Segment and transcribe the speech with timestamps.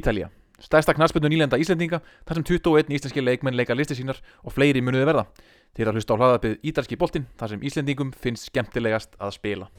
[0.00, 0.30] Ítalía.
[0.62, 5.08] Stærsta knarsbyrnu nýlenda Íslendinga þar sem 21 íslenski leikmenn leika listi sínar og fleiri munuði
[5.08, 5.26] verða.
[5.74, 9.70] Þeir að hlusta á hlaðabið Ítalski boltinn þar sem Íslendingum finnst skemmtilegast að spila.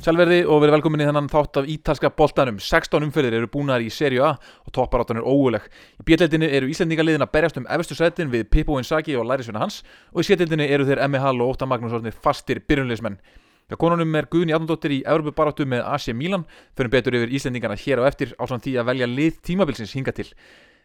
[0.00, 2.56] Sælverði og verið velkominni þennan þátt af ítalska boltanum.
[2.56, 4.30] 16 umferðir eru búnar í Serie A
[4.64, 5.66] og topparáttan er óguleg.
[6.00, 9.82] Í bjöldleitinu eru Íslandingaliðin að berjast um efstu sætin við Pippo Inzaghi og Lærisvina hans
[10.14, 13.20] og í sétleitinu eru þeir Emmi Hall og Óta Magnús orðinir fastir byrjunleismenn.
[13.68, 18.00] Hjá konunum er Guðni Adnóttir í Evropabaráttu með AC Milan, fyrir betur yfir Íslandingana hér
[18.00, 20.30] á eftir á samt því að velja lið tímabilsins hinga til.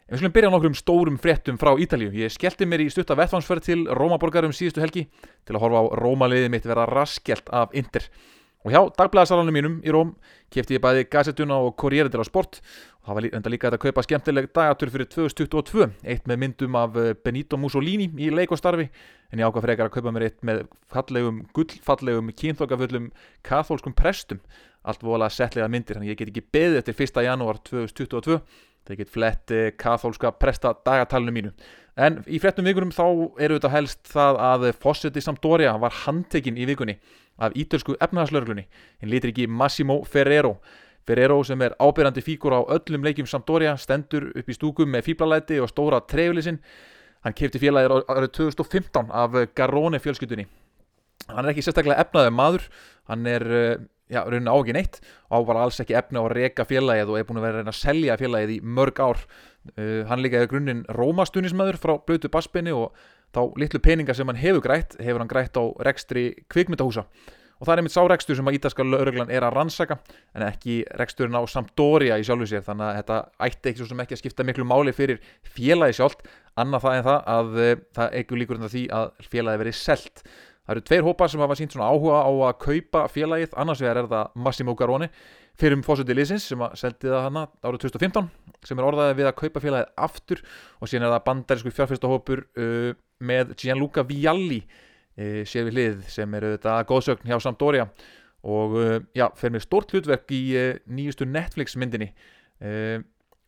[0.06, 2.12] En við skulum byrja á nokkrum stórum fréttum frá Ítalíu.
[2.12, 5.08] Ég skellti mér í stutta vettvansferð til Rómaborgarum síðustu helgi
[5.48, 8.12] til að horfa á Rómaliðið mitt vera raskjelt af Inter.
[8.66, 10.16] Og hjá dagblæðasalanum mínum í Róm
[10.50, 12.58] kefti ég bæði Gazetuna og Corriere dello Sport.
[13.04, 16.98] Og það var enda líka að kaupa skemmtileg dagatur fyrir 2022 eitt með myndum af
[16.98, 18.88] eh, Benito Mussolini í leik og starfi
[19.30, 23.12] en ég ákvað frekar að kaupa mér eitt með fallegum, gullfallegum, kynþokkafullum
[23.46, 24.42] kathólskum prestum.
[24.82, 27.22] Allt voðalega settlega myndir þannig ég get ekki beðið eftir 1.
[27.28, 28.40] janúar 2022
[28.94, 31.52] ég get flett kathólska presta dagatalinu mínu.
[31.96, 33.06] En í frettum vikurum þá
[33.40, 36.98] eru þetta helst það að Fossetti Sampdoria var handtekinn í vikunni
[37.40, 40.58] af ítölsku efnahagslörglunni hinn litur ekki Massimo Ferrero.
[41.08, 45.62] Ferrero sem er ábyrjandi fíkur á öllum leikjum Sampdoria stendur upp í stúkum með fýblalæti
[45.64, 46.60] og stóra treflisinn
[47.24, 50.46] hann kefti félagir árið 2015 af Garrone fjölskyldunni.
[51.30, 52.68] Hann er ekki sérstaklega efnaðið maður
[53.10, 55.00] hann er eh, já, raunin á ekki neitt.
[55.30, 57.58] Og á bara alls ekki efna á að reka félagið og er búin að vera
[57.58, 59.24] að reyna að selja félagið í mörg ár.
[59.76, 62.94] Uh, hann líka í grunninn Rómastunismæður frá blötu bassbynni og
[63.36, 67.08] þá litlu peninga sem hann hefur grætt hefur hann grætt á rekstri kvikmyndahúsa.
[67.56, 69.96] Og það er einmitt sá rekstur sem að ítalska lauruglan er að rannsaka
[70.36, 72.66] en ekki reksturinn á Sampdoria í sjálfu sér.
[72.66, 75.22] Þannig að þetta ætti ekki svo sem ekki að skipta miklu máli fyrir
[75.56, 76.26] félagi sjálft
[76.60, 79.80] annað það en það að uh, það ekkur líkur en það því að félagi verið
[79.80, 80.26] selt
[80.66, 83.54] það eru tveir hópar sem hafa sínt svona áhuga á að kaupa félagið.
[83.62, 85.10] Annars vegar er það Massimo Garoni
[85.56, 88.28] fyrir um fósuti liðsins sem seldi það hana árið 2015
[88.66, 90.44] sem er orðaðið við að kaupa félagið aftur.
[90.82, 92.92] Og síðan er það bandarísku fjárfyrstahópur uh,
[93.26, 97.88] með Gianluca Vialli uh, sér við hlið sem eru þetta góðsögn hjá Sampdoria.
[98.46, 103.00] Og uh, já, fer með stort hlutverk í uh, nýjustu Netflix myndinni uh,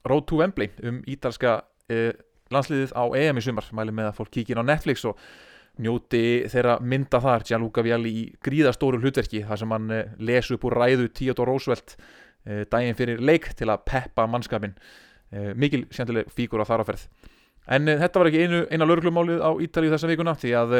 [0.07, 1.59] Road to Wembley um ítalska
[1.91, 2.09] uh,
[2.53, 3.67] landsliðið á EM í sumar.
[3.75, 5.19] Mæli með að fólk kíkir á Netflix og
[5.83, 6.21] njóti
[6.51, 11.09] þeirra mynda þar Gianluca Vialli í gríðastóru hlutverki þar sem hann lesu upp úr ræðu
[11.13, 11.97] Theodore Roosevelt
[12.71, 14.77] daginn fyrir leik til að peppa mannskapin
[15.59, 17.07] mikil sjandileg fíkur á þaraferð
[17.75, 20.75] en þetta var ekki einu, eina lauruglumálið á Ítalíu þessa vikuna því að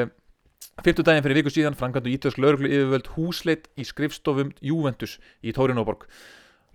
[0.86, 6.08] fyrtu daginn fyrir viku síðan frangandu ítalsk lauruglu yfirvöld húsleit í skrifstofum Juventus í Tórinóborg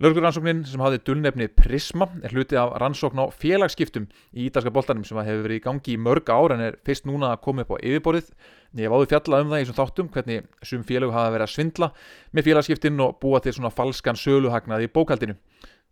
[0.01, 5.19] Lörguransóknin sem hafði dullnefni Prisma er hluti af rannsókn á félagsskiptum í ítalska boltanum sem
[5.21, 7.77] hefur verið í gangi í mörg ár en er fyrst núna að koma upp á
[7.77, 8.31] yfirborðið.
[8.73, 11.53] Ég hef áður fjallað um það í þessum þáttum hvernig sum félag hafa verið að
[11.53, 11.89] svindla
[12.33, 15.37] með félagsskiptin og búa til svona falskan söluhagnað í bókaldinu.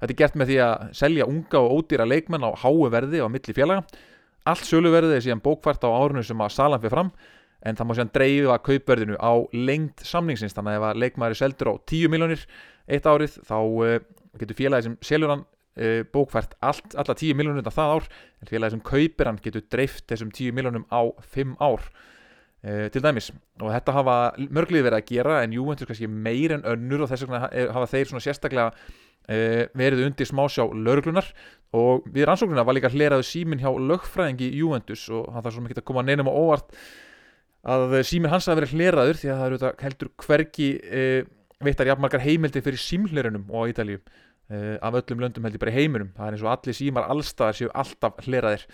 [0.01, 3.29] Þetta er gert með því að selja unga og ódýra leikmenn á háu verði á
[3.29, 3.85] milli félaga.
[4.49, 7.13] Allt söluverðið er síðan bókfært á árunum sem að salan fyrir fram
[7.61, 11.69] en það má síðan dreifa kaupverðinu á lengt samningsins þannig að ef að leikmæri seldur
[11.69, 12.45] á 10 miljónir
[12.87, 13.97] eitt árið þá uh,
[14.39, 18.07] getur félagi sem selur hann uh, bókfært allt, alla 10 miljónum þetta það ár
[18.41, 21.01] en félagi sem kaupir hann getur dreift þessum 10 miljónum á
[21.35, 21.85] 5 ár.
[22.61, 26.67] Uh, til dæmis og þetta hafa mörglið verið að gera en Juventus kannski meir en
[26.69, 28.69] önnur og þess vegna hafa þeir svona sérstaklega
[29.77, 31.27] verið undir smásjá lauruglunar
[31.77, 35.81] og við rannsóknuna var líka hleraðu símin hjá lögfræðingi Juventus og hann þarf svo mikið
[35.81, 36.73] að koma neinum á óvart
[37.61, 40.69] að símin hans hafa verið hleraður því að það eru heldur hverki
[41.65, 46.09] veittar jafnmarkar heimildi fyrir símhlirunum og á Ítalíu uh, af öllum löndum heldur bara heiminum.
[46.17, 48.65] Það er eins og allir símar allstaðar séu alltaf hleraðir.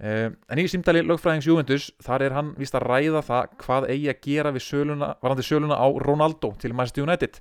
[0.00, 4.08] Uh, en í símdali lögfræðings Juventus þar er hann vist að ræða það hvað eigi
[4.12, 7.38] að gera við söluna, varandi söluna á Ronaldo til Manchester United.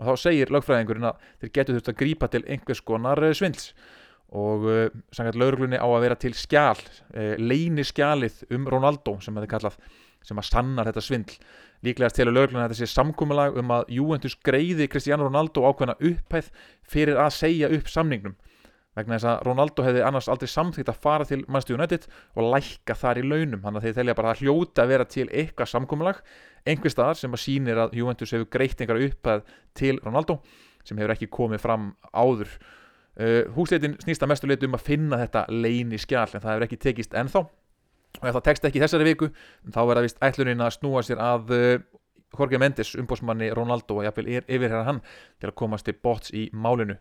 [0.00, 3.72] Og þá segir lögfræðingurinn að þeir getur þurft að grípa til einhvers konar uh, svindls.
[4.30, 4.62] Og
[5.10, 6.78] sangat lögurlunni á að vera til skjál
[7.42, 9.78] leini skjalið um Ronaldo sem það er kallað
[10.26, 11.40] sem að sannar þetta svindl.
[11.86, 16.50] Líklegast lögurlunni að þetta sé samkúmulag um að Juventus greiði Cristiano Ronaldo ákveðna upphæð
[16.84, 18.36] fyrir að segja upp samningnum.
[18.98, 22.96] Vegna þess að Ronaldo hefði annars aldrei samþýtt að fara til Manchester United og lækka
[22.98, 23.62] þar í launum.
[23.62, 26.20] Þannig að þeir telja bara að hljóta að vera til eitthvað samkúmulag
[26.68, 30.40] einhver staðar sem að sínir að Juventus hefur greitt einhverja upphæð til Ronaldo
[30.84, 32.52] sem hefur ekki komið fram áður.
[33.20, 36.66] Uh, húsleitin snýst að mestu leitu um að finna þetta leini skjál en það hefur
[36.66, 37.46] ekki tekist ennþá
[38.18, 39.30] og ef það tekst ekki þessari viku
[39.70, 41.74] þá verða vist ætlunin að snúa sér að uh,
[42.38, 45.00] Jorge Mendes, umbósmanni Ronaldo og jafnvel yfir hann
[45.42, 46.98] til að komast til bots í málinu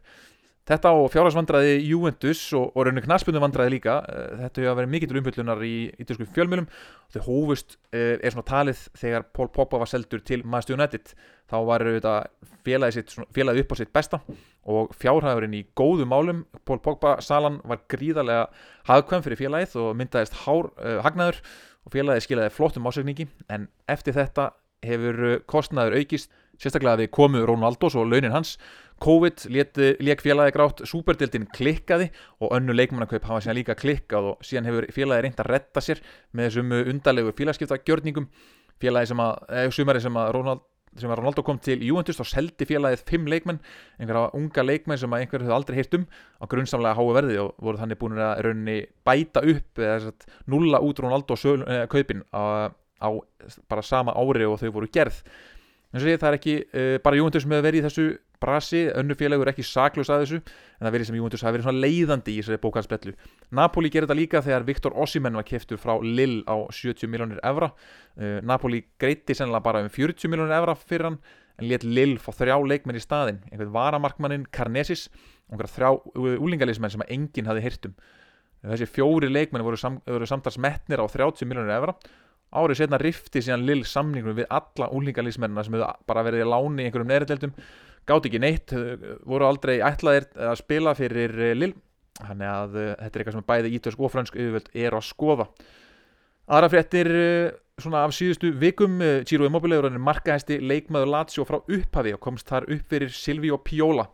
[0.69, 5.17] Þetta og fjárhagsvandræði Juventus og, og rauninu knaspunum vandræði líka, uh, þetta hefur verið mikill
[5.17, 5.73] umbyllunar í
[6.03, 6.67] ítalsku fjölmjölum.
[7.09, 11.15] Þau hófust uh, er svona talið þegar Pól Pogba var seldur til Master United.
[11.49, 12.13] Þá var þetta
[12.67, 14.21] félagið upp á sitt besta
[14.69, 16.43] og fjárhagurinn í góðu málum.
[16.67, 18.47] Pól Pogba salan var gríðarlega
[18.89, 21.41] hagkvæm fyrir félagið og myndaðist hár, uh, hagnaður
[21.85, 24.51] og félagið skilaði flottum ásökningi en eftir þetta
[24.85, 26.29] hefur kostnaður aukist,
[26.59, 28.57] sérstaklega við komu Rónaldós og launin hans.
[28.99, 32.09] COVID lék félagi grátt, súperdildin klikkaði
[32.43, 36.01] og önnu leikmannakaup hafa síðan líka klikkað og síðan hefur félagi reynd að retta sér
[36.35, 38.27] með þessum undarlegu félagskiptagjörningum
[38.79, 40.65] félagi sem að, eða sumari sem að Ronald,
[40.97, 43.59] sem að Ronaldo kom til Juventus þá seldi félagið fimm leikmenn,
[43.99, 46.07] einhverja unga leikmenn sem einhverju hefur aldrei heyrt um
[46.41, 50.13] á grunnsamlega háu verði og voru þannig búin að raunni bæta upp eða
[50.49, 53.09] nulla út Ronaldo söl, eh, kaupin á, á
[53.69, 55.21] bara sama ári og þau voru gerð.
[55.93, 58.09] En svo ég það er ekki uh, bara Juventus með að vera í þessu
[58.41, 61.83] brasi, önnu félagur ekki saklus að þessu en það verið sem Juventus hafi verið svona
[61.83, 63.13] leiðandi í þessari bókalspellu.
[63.59, 67.71] Napoli gerir þetta líka þegar Viktor Ossimenn var keftur frá Lill á 70 miljónir evra
[67.73, 71.19] uh, Napoli greiti sennilega bara um 40 miljónir evra fyrir hann
[71.59, 75.09] en let Lill fá þrjá leikmenn í staðin einhvern varamarkmannin Karnesis
[75.49, 77.99] og einhverja þrjá úlingalismenn sem enginn hafi hirtum.
[78.63, 81.95] Þessi fjóri leikmenn voru, sam, voru samtals metnir á 30 miljónir evra
[82.49, 86.83] árið setna rifti síðan Lill samningnum við alla úlingalismennina sem hefur bara verið í láni
[86.83, 87.53] í einhverjum neyradeldum
[88.09, 88.73] gátt ekki neitt,
[89.27, 91.75] voru aldrei ætlaðir að spila fyrir eh, Lill
[92.19, 95.45] þannig að uh, þetta er eitthvað sem bæði ítösk og fransk auðvöld er að skoða.
[96.49, 97.09] Aðra fréttir
[97.79, 98.97] svona af síðustu vikum,
[99.29, 104.07] Ciro Immobile er markahæsti leikmaður Lazio frá upphafi og komst þar upp fyrir Silvio Piola.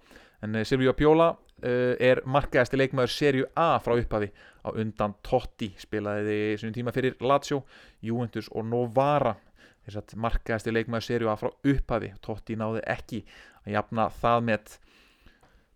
[0.44, 1.32] En Silvio Piola
[1.64, 4.28] er markahæsti leikmaður Serju A frá upphafi.
[4.68, 7.64] Á undan Totti spilaði svona tíma fyrir Lazio,
[8.04, 9.38] Juventus og Novara.
[9.86, 12.08] Þess að markaðasti leikmaður serju að frá upphafi.
[12.26, 13.20] Totti náði ekki
[13.66, 14.76] að jafna það með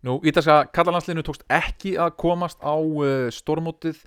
[0.00, 3.98] Nú, ítalska kallalanslinu tókst ekki að komast á uh, stormótið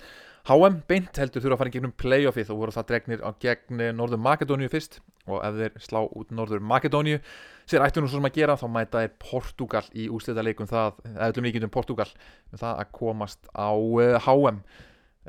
[0.44, 3.84] HM beint heldur þurfa að fara í gegnum playoffið og voru það dregnir á gegn
[3.96, 4.98] Norður Makedóniu fyrst.
[5.24, 7.22] Og ef þeir slá út Norður Makedóniu
[7.70, 11.00] sér ættu nú svo sem að gera þá mæta þeir Portugal í úslita leikum það,
[11.14, 12.10] eða öllum líkjum Portugal
[12.52, 14.60] það að komast á uh, HM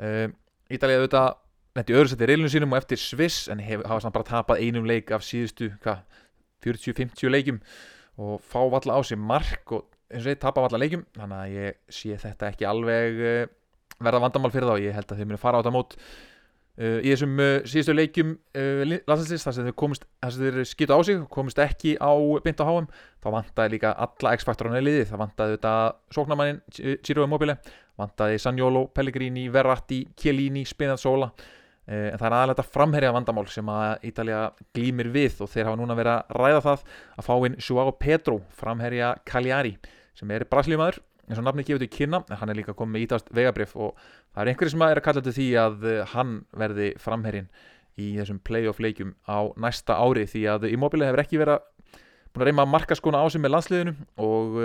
[0.01, 0.27] uh,
[0.75, 1.31] Ítalið auðvitað
[1.77, 4.87] lendi öðru seti reilinu sínum og eftir Sviss en hef, hafa samt bara tapað einum
[4.89, 5.71] leik af síðustu
[6.65, 7.63] 40-50 leikum
[8.21, 11.57] og fá valla á sig mark og eins og ég tapa valla leikum þannig að
[11.57, 13.41] ég sé þetta ekki alveg uh,
[13.99, 14.77] verða vandamál fyrir þá.
[14.83, 18.35] Ég held að þeir munu fara á þetta mót uh, í þessum uh, síðustu leikum
[18.55, 22.11] landslýst þar sem þeir komist þar sem þeir skita á sig komist ekki á
[22.45, 22.89] bynd á háum
[23.23, 25.75] þá vantaði líka alla X-faktorana í liði það vantaði þetta
[26.15, 26.63] sóknamannin
[27.03, 27.59] Ciro Immobile
[27.95, 33.67] vantaði Sanjolo, Pellegrini, Verratti, Chiellini, Spinazzola Eh, en það er aðalega þetta framherja vandamál sem
[33.69, 34.39] að Ítalja
[34.73, 36.85] glýmir við og þeir hafa núna verið að ræða það
[37.15, 39.75] að fá inn Joao Pedro, framherja Cagliari
[40.17, 43.05] sem er braslímaður eins og nafni gefur til kynna, en hann er líka komið með
[43.05, 43.95] ítast vegabrif og
[44.33, 47.47] það er einhverju sem að er að kalla til því að eh, hann verði framherjin
[48.01, 51.63] í þessum playoff leikjum á næsta ári því að Immobile hefur ekki verið
[52.35, 54.59] búin að reyma markaskona á sig með landsliðinu og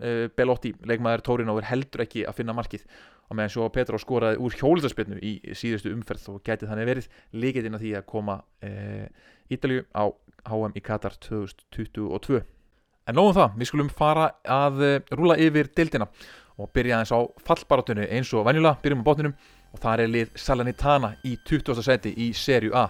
[0.00, 2.86] uh, Belotti, leikmaður Tórin og er heldur ekki að finna markið.
[3.26, 7.66] Og meðan svo Petro skoraði úr hjólitaspilnu í síðustu umferð og gæti þannig verið líkið
[7.66, 9.08] inn að því að koma e,
[9.50, 10.06] Ítalju á
[10.46, 12.44] HM í Katar 2022
[13.06, 16.08] En nóðum það, við skulum fara að e, rúla yfir dildina
[16.58, 19.34] og byrja aðeins á fallbaratunni eins og venjulega, byrjum á botninum
[19.70, 21.82] og það er lið Salernitana í 20.
[21.86, 22.88] seti í serju A.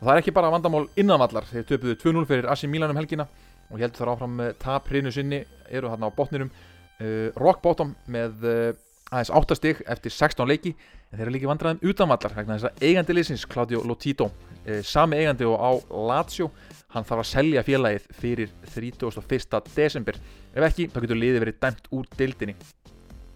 [0.00, 3.28] Og það er ekki bara vandamál innanvallar, þeir töpuðu 2-0 fyrir Asi Milan um helgina
[3.72, 6.52] og heldur þar áfram taprinu sinni, eru þarna á botninum.
[7.00, 8.72] Uh, Rock Bottom með uh,
[9.12, 10.74] aðeins 8 stygg eftir 16 leiki.
[11.10, 14.30] En þeir eru líki vandraðum utanvallar vegna þess að eigandi liðsins, Claudio Lotito
[14.64, 15.70] e, sami eigandi og á
[16.08, 16.46] Lazio
[16.94, 19.58] hann þarf að selja félagið fyrir 31.
[19.76, 20.16] desember.
[20.56, 22.56] Ef ekki, þá getur liðið verið dæmt úr dildinni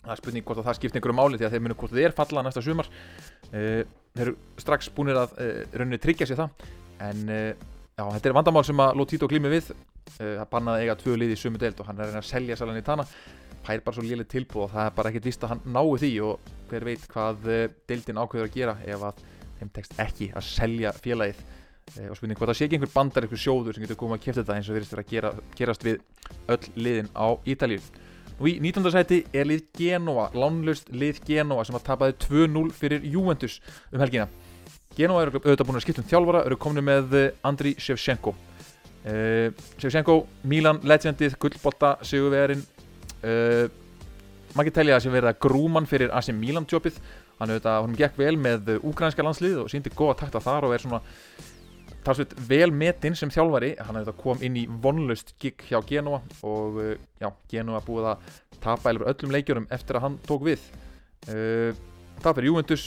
[0.06, 2.14] það er spurning hvort að það skiptir einhverju máli því að þeir munu hvort er
[2.14, 2.90] falla næsta sumar.
[3.50, 5.34] Þeir eru strax búinir að
[5.74, 6.66] rauninni tryggja sér það.
[7.02, 9.72] En já, þetta er vandamál sem að Lotito glými við
[10.16, 13.06] það bannaði eiga tvö lið í sumu deild og hann er að selja Salernitana
[13.66, 16.12] fær bara svo liðlega tilbúð og það er bara ekkert vist að hann nái því
[16.26, 19.22] og hver veit hvað eh, deildin ákveður að gera ef að
[19.58, 23.26] þeim tekst ekki að selja félagið e, og spurning hvað það sé ekki einhver bandar,
[23.26, 26.02] einhver sjóður sem getur komið að kæfta þetta eins og verðist að gera, gerast við
[26.52, 27.84] öll liðin á Ítalíu.
[28.36, 28.90] Nú í 19.
[28.92, 34.28] sæti er lið Genoa, lánlust lið Genoa sem að tapaði 2-0 fyrir Juventus um helgina.
[34.96, 38.36] Genoa eru auðvitað búin að skipta um þjálfara, eru komni með eh, Andri Shevchenko.
[39.06, 42.64] Uh, Shevchenko, Milan legendið, gullbotta, sigurvegarinn.
[43.22, 43.68] Uh,
[44.56, 46.98] maður ekki telja að sem verða grúman fyrir AC Milan jobbið
[47.36, 50.82] hann auðvitað, hann gekk vel með ukrænska landslið og síndi góða takta þar og er
[50.82, 51.00] svona
[52.06, 53.74] talsveit vel metinn sem þjálfari.
[53.86, 58.30] Hann hefði kom inn í vonlust gig hjá Genoa og uh, já, Genoa búið að
[58.64, 60.70] tapa eða öllum leikjörum eftir að hann tók við.
[62.22, 62.84] Tap fyrir Juventus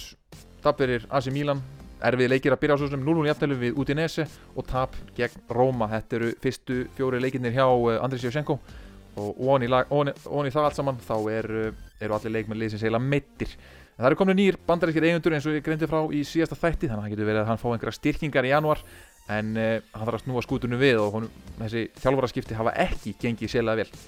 [0.64, 1.62] tap fyrir AC Milan
[2.06, 5.90] erfið leikir að byrja á svo sem 0-0 jafntölu við Udinese og tap gegn Róma.
[5.96, 8.60] Þetta eru fyrstu fjóri leikirnir hjá uh, Andris Jósenko
[9.20, 11.50] og ón í, í það allt saman þá er,
[12.00, 13.52] eru allir leikmenn liðsins heila meittir
[14.00, 16.88] en það eru komin nýjir bandarískir eigundur eins og ég greindi frá í síðasta þætti
[16.88, 18.84] þannig að það getur verið að hann fá einhverja styrkingar í januar
[19.36, 23.52] en uh, hann þarf að snúa skútunum við og honum, þessi þjálfaraskipti hafa ekki gengið
[23.52, 24.06] sérlega vel.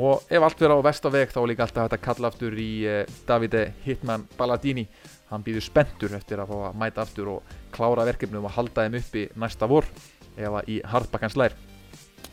[0.00, 3.64] Og ef allt verður á vestaveg þá líka alltaf þetta kalla aftur í uh, Davide
[3.84, 4.86] Hitman Balladini
[5.30, 8.98] hann býður spentur eftir að fá að mæta aftur og klára verkefnum og halda þeim
[9.00, 9.86] uppi næsta vor
[10.38, 11.54] eða í hardbakkans lær.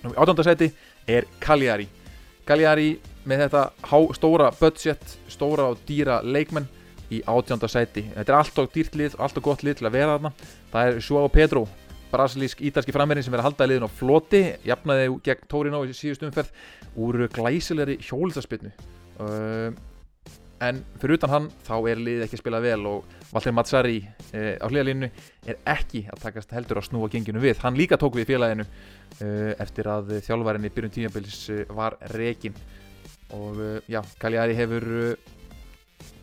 [0.04, 0.72] Átöndarsæti
[1.10, 1.88] er Cagliari.
[2.48, 6.68] Cagliari með þetta há, stóra budget stóra og dýra leikmenn
[7.12, 10.16] í átjöndarsæti þetta er allt og dýrt lið, allt og gott lið til að vera
[10.18, 10.34] þarna.
[10.72, 11.68] Það er Joao Pedro
[12.12, 16.24] brasilísk ítalski framverðin sem er að halda liðin á floti jafnaði gegn Torino í síðust
[16.24, 16.52] umferð
[17.04, 19.76] úr glæsilegri hjólstaspinnu uh,
[20.64, 24.56] en fyrir utan hann þá er liðið ekki að spila vel og Valdir Mazzari uh,
[24.58, 25.10] á hlýðalínu
[25.52, 27.60] er ekki að takast heldur að snúa genginu við.
[27.62, 32.58] Hann líka tók við félaginu uh, eftir að þjálfværin í byrjun tímabils uh, var rekin
[33.36, 35.36] og uh, já, Cagliari hefur uh,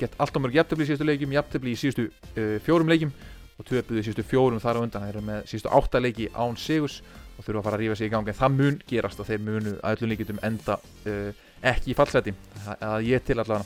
[0.00, 2.08] gett allt á mörg jafntöfli í síðustu leikjum jafntöfli í síðustu
[2.64, 3.12] fjórum leikjum
[3.60, 5.06] og töpuðu síðustu fjórum þar á undan.
[5.06, 7.02] Þeir eru með síðustu átta leiki án Sigus
[7.38, 9.44] og þurfa að fara að rífa sig í gangi en það mun gerast og þeir
[9.46, 10.78] munu að öllum líkitum enda
[11.64, 12.34] ekki í fallseti.
[12.74, 13.62] Að ég til allavega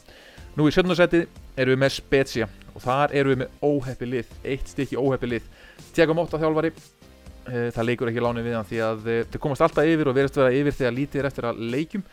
[0.56, 0.94] nú í 17.
[0.96, 1.24] seti
[1.58, 5.50] eru við með Spezia og þar eru við með óheppi lið eitt stykki óheppi lið
[5.96, 9.64] Tiago Motta þjálfari uh, það leikur ekki láni við hann því að uh, þeir komast
[9.66, 12.04] alltaf yfir og verðast vera yfir þegar lítið er eftir að leikum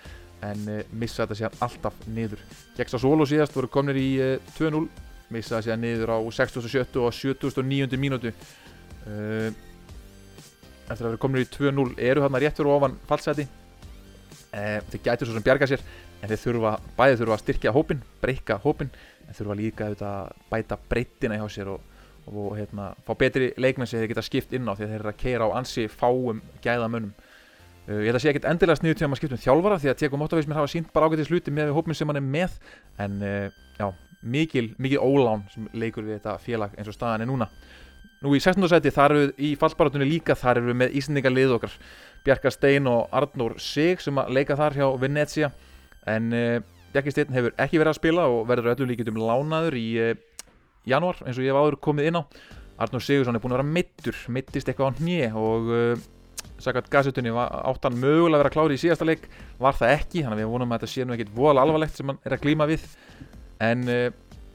[0.46, 2.42] en missa þetta síðan alltaf niður
[2.76, 4.10] Geksa Solo síðast voru komnir í
[4.58, 4.84] 2-0
[5.34, 7.00] missaði sér niður á 67.
[7.02, 7.98] og 79.
[7.98, 8.34] mínútu
[10.86, 13.48] eftir að vera komin í 2-0 eru hérna rétt fyrir ofan fallseti
[14.52, 15.82] þeir gætu svo sem bjarga sér
[16.26, 18.90] en þeir þurfa, bæði þurfa að styrkja hópin breyka hópin,
[19.26, 21.84] en þurfa líka að bæta breytina hjá sér og,
[22.32, 25.12] og hérna, fá betri leikmenn sem þeir geta skipt inn á því að þeir eru
[25.14, 27.14] að keira á ansi fáum gæðamönnum.
[27.86, 30.00] Uh, ég held að sé ekkert endilega sniðu til að maður skiptum þjálfara því að
[30.00, 32.56] Tjekko Móttavís mér hafa sínt bara ágætið sluti með hópin sem hann er með
[33.06, 33.20] en
[33.78, 33.92] já
[34.26, 37.50] mikil, mikil ólán sem leikur við þetta félag eins og staðan er núna.
[38.24, 38.66] Nú í 16.
[38.72, 41.76] seti þar eru við í fallbaratunni líka þar eru við með Íslandingarlið okkar.
[42.26, 45.52] Bjarka Stein og Arnór Sig sem að leika þar hjá Venezia
[46.10, 46.58] en uh,
[46.96, 50.12] Bjarki Stein hefur ekki verið að spila og verður öllum líkitum lánaður í uh,
[50.88, 52.24] januar eins og ég hef áður komið inn á.
[52.86, 56.06] Arnór Sigursson er búin að vera mittur mittist eitthvað á hnið og uh,
[56.62, 59.26] Sakat Gassutunni áttan mögulega að vera klári í síðasta leik.
[59.60, 62.12] Var það ekki, þannig að við vonum að þetta sé nú ekkit voðalega alvarlegt sem
[62.12, 62.86] hann er að glíma við.
[63.66, 64.06] En uh,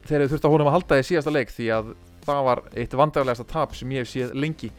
[0.06, 1.92] þeir eru þurft að honum að halda í síðasta leik því að
[2.24, 4.72] það var eitt vandarlegasta tap sem ég hef séð lengi.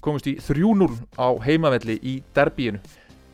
[0.00, 0.88] Komist í 3-0
[1.20, 2.80] á heimavelli í derbíinu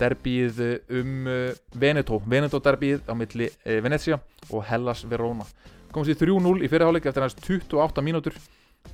[0.00, 0.61] derbíið
[1.00, 2.21] um uh, Veneto.
[2.26, 5.47] Veneto derbíið á milli uh, Venezia og Hellas Verona.
[5.93, 8.37] Komist í 3-0 í fyrirháleik eftir hans 28 mínútur.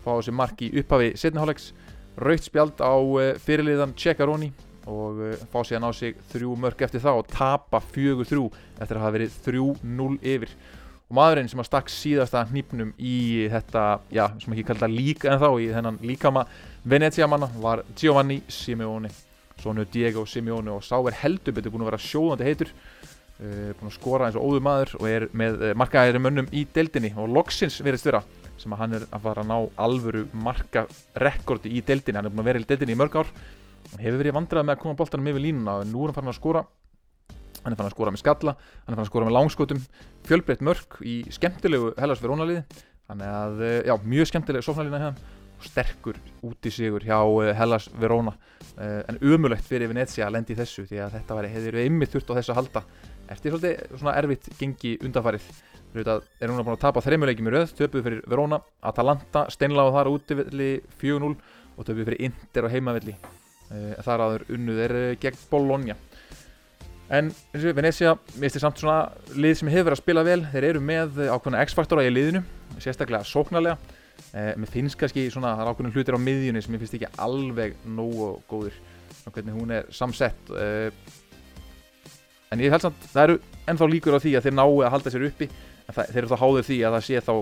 [0.04, 1.73] Fá þessi mark í upphafi setniháleiks
[2.20, 2.94] raukt spjald á
[3.42, 4.52] fyrirliðan Ceccaroni
[4.90, 5.20] og
[5.50, 8.40] fá síðan á sig þrjú mörg eftir það og tapa 4-3
[8.78, 10.54] eftir að hafa verið 3-0 yfir.
[11.08, 15.42] Og maðurinn sem að stakk síðasta hnípnum í þetta, já, sem ekki kallta líka en
[15.42, 16.46] þá, í þennan líkama
[16.84, 19.12] Venezia manna var Giovanni Simeone
[19.64, 23.90] svonu Diego Simeone og sá er heldur betur búin að vera sjóðandi heitur uh, búin
[23.90, 27.12] að skora eins og óður maður og er með uh, markaðæri mönnum í deildinni.
[27.18, 28.23] Og loksins verist vera
[28.61, 32.44] sem að hann er að fara að ná alvöru markarekordi í deildinni, hann er búin
[32.44, 33.35] að vera í deildinni í mörg ár.
[33.92, 36.33] Hann hefur verið vandrað með að koma bóltanum yfir línuna og nú er hann farin
[36.33, 36.64] að skora.
[37.64, 38.52] Hann er fann að skora með skalla,
[38.85, 39.78] hann er fann að skora með langskotum.
[40.28, 42.64] Fjölbreytt mörg í skemmtilegu Hellas Verónaliði
[43.09, 47.88] þannig að, eh, já, mjög skemmtileg sóknarlína hérna sterkur út í sigur hjá eh, Hellas
[48.00, 48.34] Veróna
[48.78, 52.32] eh, en umulögt fyrir Venecia að lendi þessu því að þetta hefur við ymmið þurft
[52.32, 52.84] á þessu að halda.
[53.34, 55.46] Eftir svolítið svona erfitt gengi undanfarið.
[55.94, 60.11] Við erum núna búin að tapa þreymulegjum í röð töpuð fyrir Veróna, Atalanta steinláð þar
[60.11, 60.70] útivilli
[61.00, 63.14] 4-0 og töpuð fyrir Inter og heimavilli
[64.04, 65.96] þar aður unnuð er gegn Bologna.
[67.12, 68.99] En eins og Venecia, þið samt svona
[69.37, 72.40] lið sem hefur verið að spila vel, þeir eru með ákveðna X-faktora í liðinu,
[72.80, 73.76] sérstaklega sóknarlega.
[74.35, 77.11] Eh, mér finnst kannski svona, það er ákveðna hlutir á miðjunni sem mér finnst ekki
[77.23, 78.80] alveg nógu góður,
[79.21, 80.50] svona hvernig hún er samsett.
[80.50, 80.90] Eh,
[82.50, 83.38] en ég held samt, það eru
[83.71, 85.50] ennþá líkur á því að þeir nái að halda sér uppi,
[85.85, 87.35] en það, þeir eru þá háður því að það sé þá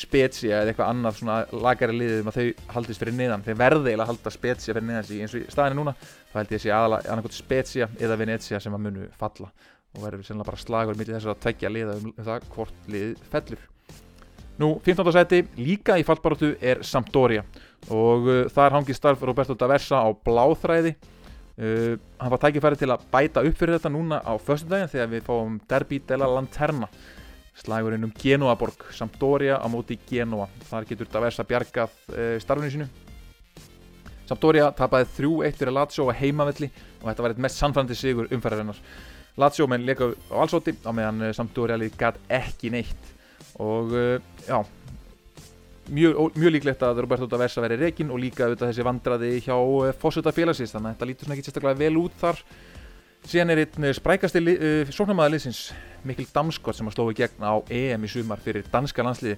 [0.00, 3.90] Spezia eða eitthvað annað svona lagari liðið um að þau haldist fyrir niðan þeir verði
[3.90, 6.72] eiginlega að halda Spezia fyrir niðan eins og staðinni núna þá held ég að sé
[6.76, 9.50] aðalega annarkot Spezia eða Venezia sem að munu falla
[9.90, 13.66] og verður sennilega bara slagur í þess að tveggja liða um það hvort lið fellur
[14.60, 15.08] Nú, 15.
[15.14, 17.46] seti, líka í fallbaróttu er Sampdoria.
[17.88, 20.90] Og uh, þar hangi starf Roberto Daversa á bláþræði.
[21.56, 25.22] Uh, hann var tækifæri til að bæta upp fyrir þetta núna á föstudagin þegar við
[25.24, 26.90] fáum Derby della Lanterna.
[27.56, 30.48] Slagurinn um Genoaborg Sampdoria á móti Genoa.
[30.68, 32.88] Þar getur Daversa bjargað uh, starfinu sínu.
[34.28, 36.68] Sampdoria tapaði 3-1 fyrir Lazio á heimavelli
[37.00, 38.84] og þetta var eitt mest sannfærandi sigur umferðarinnar.
[39.40, 43.16] Lazio menn leika á allsóti á meðan uh, Sampdoria lík gæt ekki neitt
[43.60, 44.58] og uh, já.
[45.90, 49.92] Mjög, mjög líklegt að Roberto Daversa veri reygin og líka auðvitað þessi vandraði hjá uh,
[49.98, 50.74] fósita félagsins.
[50.74, 52.42] Þannig að þetta lítur svona ekki sérstaklega vel út þar.
[53.26, 55.64] Síðan er einn sprækasti uh, sóknarmæðaliðsins
[56.08, 59.36] Mikkel Damskott sem að slói gegn á EM í sumar fyrir danska landsliði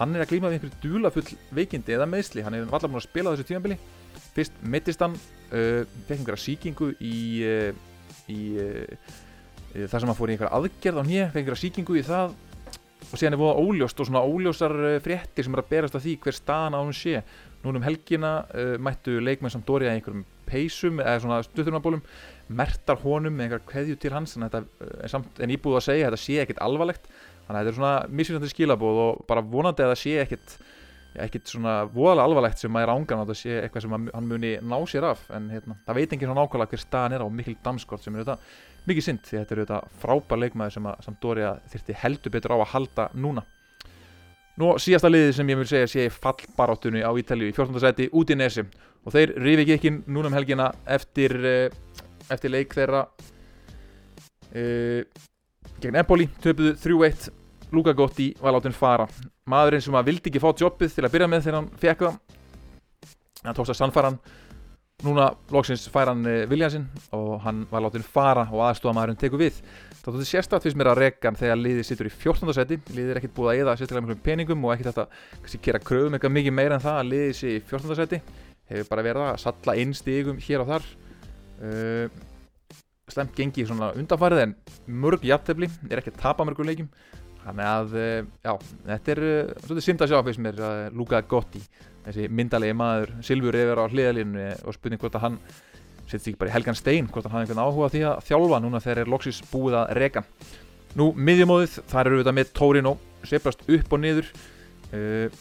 [0.00, 3.06] hann er að glíma við einhverju dulafull veikindi eða meðsli, hann er vallar búin að
[3.06, 3.76] spila þessu tímanbili
[4.34, 7.70] fyrst mittist hann uh, fekk einhverja síkingu í, uh,
[8.32, 8.40] í
[9.90, 12.34] þar sem hann fór í einhverja aðgerð á nýja fekk einhverja síkingu í það
[13.08, 16.16] og síðan er búin óljóst og svona óljósar fréttir sem er að berast af því
[16.24, 17.22] hver staðan á hún sé.
[17.64, 18.32] Núna um helgina
[18.80, 22.02] mættu leikmenn samt Dóri að einhverjum peysum eða svona stuttunarbólum
[22.48, 26.08] mertar honum með einhverja kveðju til hans en, þetta, en, samt, en íbúið að segja
[26.08, 27.08] að þetta sé ekkit alvarlegt.
[27.46, 30.58] Þannig að þetta er svona misvísandi skilabóð og bara vonandi að það sé ekkit
[31.18, 34.52] ekkert svona voðalega alvarlegt sem að er ángan á þetta sé eitthvað sem hann muni
[34.62, 35.24] ná sér af.
[35.34, 38.22] En hérna, það veit ekki svona nákvæmlega hver staðan er á Mikkel Damskort sem er
[38.22, 38.38] þetta
[38.88, 42.58] mikið synd því þetta er þetta frábær leikmaður sem að Sampdoria þyrti heldur betur á
[42.58, 43.44] að halda núna.
[44.60, 47.80] Nú síðasta liði sem ég vil segja sé fallbaráttunni á Ítalíu í 14.
[47.80, 48.64] seti út í Nesi
[49.04, 51.36] og þeir rifi ekki núna um helgina eftir,
[52.28, 53.06] eftir leik þeirra
[54.52, 55.00] uh,
[55.80, 57.30] gegn Empoli töpuðu 3-1
[57.70, 59.06] Luka Gotti var látin fara.
[59.48, 62.18] Maðurinn sem að vildi ekki fá jobbið til að byrja með þegar hann fekk það
[63.44, 64.18] hann tókst að sannfara hann
[65.06, 69.40] núna loksins fær hann eh, viljansinn og hann var látin fara og aðstofa maðurinn teku
[69.40, 69.60] við
[70.00, 72.54] þá tótti sérstætt fyrst mér að reka hann þegar liðið sittur í 14.
[72.56, 76.16] seti liðið er ekkert búið að eða sérstaklega mjög peningum og ekkert að gera kröfum
[76.16, 77.98] eitthvað mikið meira en það að liðið sé í 14.
[78.00, 78.20] seti
[78.70, 80.90] hefur bara verið að salla inn stígum hér og þar
[81.66, 82.20] uh,
[83.10, 84.56] slemt gengi svona undanfarið en
[85.02, 86.90] mörg jafntefni er ekki að tapa mörgum leikim
[87.40, 88.52] Þannig að, eh, já,
[88.86, 91.62] þetta er uh, svolítið synd að sjá fyrst mér að Luka Gotti,
[92.04, 95.38] þessi myndalegi maður, Silfur yfir á hliðalínu og spurning hvort að hann
[96.04, 98.82] setjast ekki bara í helgan stein, hvort hann hafi einhvern áhuga því að þjálfa núna
[98.84, 100.24] þegar er loksis búið að reka.
[100.98, 102.96] Nú, miðjumóðið, þar eru við þetta með Torino,
[103.30, 104.32] seplast upp og niður.
[104.90, 105.40] Uh,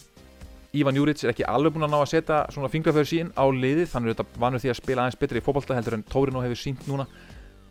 [0.80, 3.88] Ívan Júrits er ekki alveg búin að ná að setja svona fingraföður sín á liðið,
[3.90, 6.60] þannig að þetta vanur því að spila aðeins betri í fókbalta heldur en Torino hefur
[6.62, 7.08] sínt núna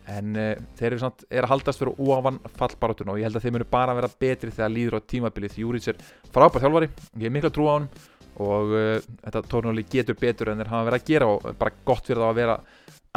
[0.09, 3.45] en uh, þeir eru samt, er að haldast fyrir óavann fallbaróttun og ég held að
[3.45, 5.53] þeir munu bara vera betri þegar líður á tímabilið.
[5.55, 5.99] Því Júriðs er
[6.33, 7.89] frábært þjálfari, ég hef miklu að trúa á hann
[8.39, 8.95] og uh,
[9.25, 12.31] þetta tórnóli getur betur en þeir hafa verið að gera og bara gott fyrir það
[12.31, 12.57] að vera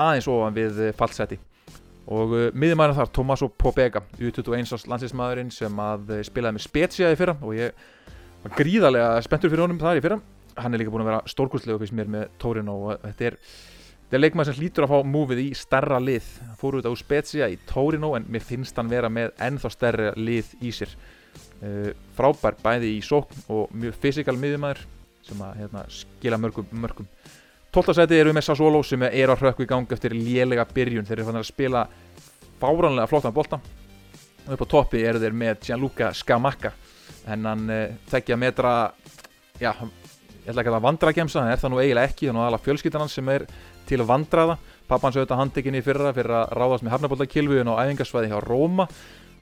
[0.02, 1.40] aðeins ofan við uh, fallseti.
[2.12, 7.36] Og miðjumæðurinn þar, Tomaso Pobega U21 árs landsinsmaðurinn sem að spilaði með Spezia í fyrra
[7.38, 7.76] og ég
[8.42, 10.18] var gríðarlega spenntur fyrir honum þar í fyrra.
[10.58, 11.78] Hann er líka búin að vera stórkustlega
[14.12, 16.26] þetta er Það leikmann sem hlýtur að fá múfið í starra lið.
[16.44, 20.10] Hann fór út á Spezia í Torino en mér finnst hann vera með ennþá stærra
[20.20, 20.92] lið í sér.
[21.62, 24.82] Uh, frábær bæði í sókn og mjög fysikal miðjumæður
[25.24, 27.08] sem að hérna, skila mörgum mörgum.
[27.72, 27.96] 12.
[28.02, 31.08] seti eru við með Sassuolo sem er á hrökku í gang eftir lélega byrjun.
[31.08, 31.88] Þeir eru fann að spila
[32.60, 33.62] fáránlega flottan bolta.
[34.44, 36.76] Og upp á toppi eru þeir með Gianluca Scamacca.
[37.30, 38.92] Hennan uh, tekja metra,
[39.56, 42.28] já, ég ætla ekki að vandra að gemsa, en er það nú eiginlega ekki.
[42.28, 43.48] Þannig að alla fjölskyttan hans sem er
[43.92, 44.56] til að vandraða
[44.88, 48.88] pappans auðvitað handekinn í fyrra fyrir að ráðast með hafnabóltakilvun á æfingarsvæði hjá Róma.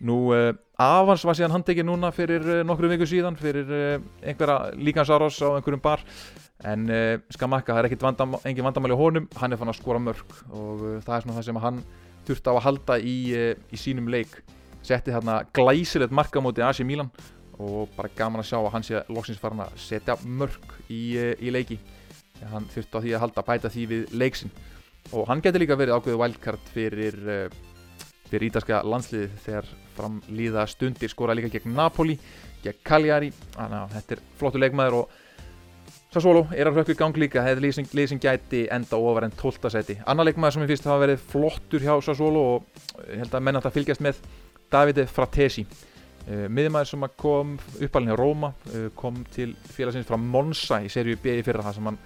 [0.01, 4.71] Nú uh, Avans var síðan handekinn núna fyrir uh, nokkru viku síðan fyrir uh, einhverja
[4.81, 6.05] líkansárás á einhverjum bar.
[6.61, 6.91] En
[7.33, 10.83] Skamakka, það er vandam, engin vandamáli á honum, hann er fann að skora mörg og
[11.07, 11.79] það er svona það sem hann
[12.29, 13.15] þurfti á að halda í,
[13.57, 14.35] í sínum leik.
[14.85, 17.09] Setti þarna glæsilegt marka mútið Asi Milan
[17.57, 21.49] og bara gaman að sjá að hann sé loksins farin að setja mörg í, í
[21.53, 21.81] leiki
[22.53, 24.53] hann þurfti á því að halda bæta því við leiksin
[25.17, 27.49] og hann getur líka verið ákveðu wildcard fyrir, eh,
[28.31, 31.11] fyrir ítalska landsliði þegar fram líða stundir.
[31.11, 32.19] Skora líka gegn Napoli,
[32.63, 33.33] gegn Cagliari.
[33.57, 35.19] Þannig að þetta er flottu leikmaður og
[36.11, 37.45] Sassolo er að hrökku í gang líka.
[37.47, 39.71] Er lið sem gæti enda ofar en 12.
[39.71, 43.45] seti annar leikmaður sem ég finnst hafa verið flottur hjá Sassolo og ég held að
[43.47, 44.25] menna þetta fylgjast með
[44.71, 45.67] Davide Fratesi.
[46.21, 51.17] Uh, miðjumæður sem kom uppalinn hjá Róma uh, kom til félagsins frá Monza í serju
[51.23, 51.99] B í fyrra það sem hann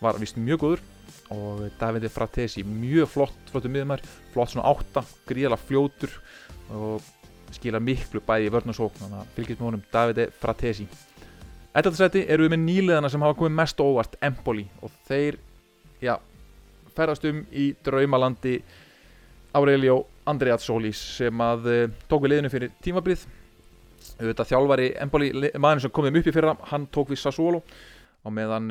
[0.00, 0.82] var vist mjög góður.
[1.30, 4.02] Og Davide Fratesi mjög flott, flottu miðumær
[4.34, 6.16] flott svona átta, gríðala fljótur
[6.74, 7.04] og
[7.54, 10.86] skila miklu bæði í vörn og sókn, þannig að fylgjast með honum Davide Fratesi.
[11.70, 14.66] Ætlaðarsæti eru við með nýleðana sem hafa komið mest óvart Empoli.
[14.82, 15.38] Og þeir
[16.02, 16.16] já,
[16.96, 18.56] ferðast um í draumalandi
[19.54, 23.22] Aurelio Andreatssolis sem að uh, tók við liðinu fyrir tímabrið
[24.20, 27.62] auðvitað þjálfari Empoli, maðurinn sem komið um upp í fyrra hann tók við Sassuolo.
[28.26, 28.66] Og meðan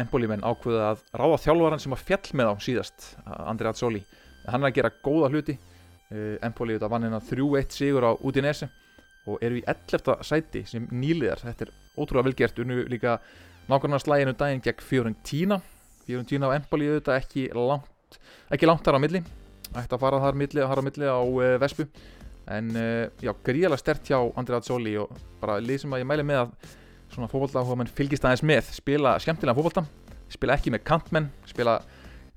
[0.00, 4.00] Empoli menn ákveða að ráða þjálfaran sem að fjall með á síðast Andri Azzoli,
[4.46, 5.58] hann er að gera góða hluti.
[6.12, 8.68] Uh, Empoli auðvitað vann hérna 3-1 sigur á Udinese
[9.28, 10.16] og eru í 11.
[10.26, 11.44] sæti sem nýliðar.
[11.44, 13.18] Þetta er ótrúlega velgert, unnu líka
[13.68, 15.60] nákvæmlega slæginu daginn gegn Fiorentina.
[16.06, 18.18] Fiorentina á Empoli auðvitað ekki langt,
[18.52, 19.22] ekki langt þar á milli.
[19.72, 21.88] Ætti að fara þar milli, á milli á uh, Vespu.
[22.52, 26.26] En uh, já, gríðalega stert hjá Andri Azzoli og bara lið sem að ég mæli
[26.26, 26.72] með að
[27.12, 28.70] svona fókbalta mann fylgist aðeins með.
[28.76, 29.84] Spila skemmtilega fókbalta,
[30.32, 31.80] spila ekki með kantmenn spila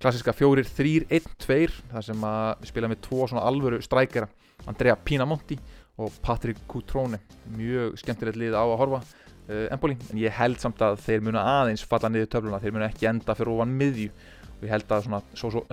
[0.02, 4.28] klassiska fjórir þrýr, einn, tveir, þar sem að spila með tvo svona alvöru strækjara
[4.70, 5.58] Andrea Pinamonti
[6.02, 7.22] og Patrik Cutrone.
[7.56, 11.46] Mjög skemmtilegt lið á að horfa uh, Empoli, en ég held samt að þeir muna
[11.62, 14.10] aðeins falla niður töfluna, þeir muna ekki enda fyrir ofan miðju.
[14.56, 15.22] Og ég held að svona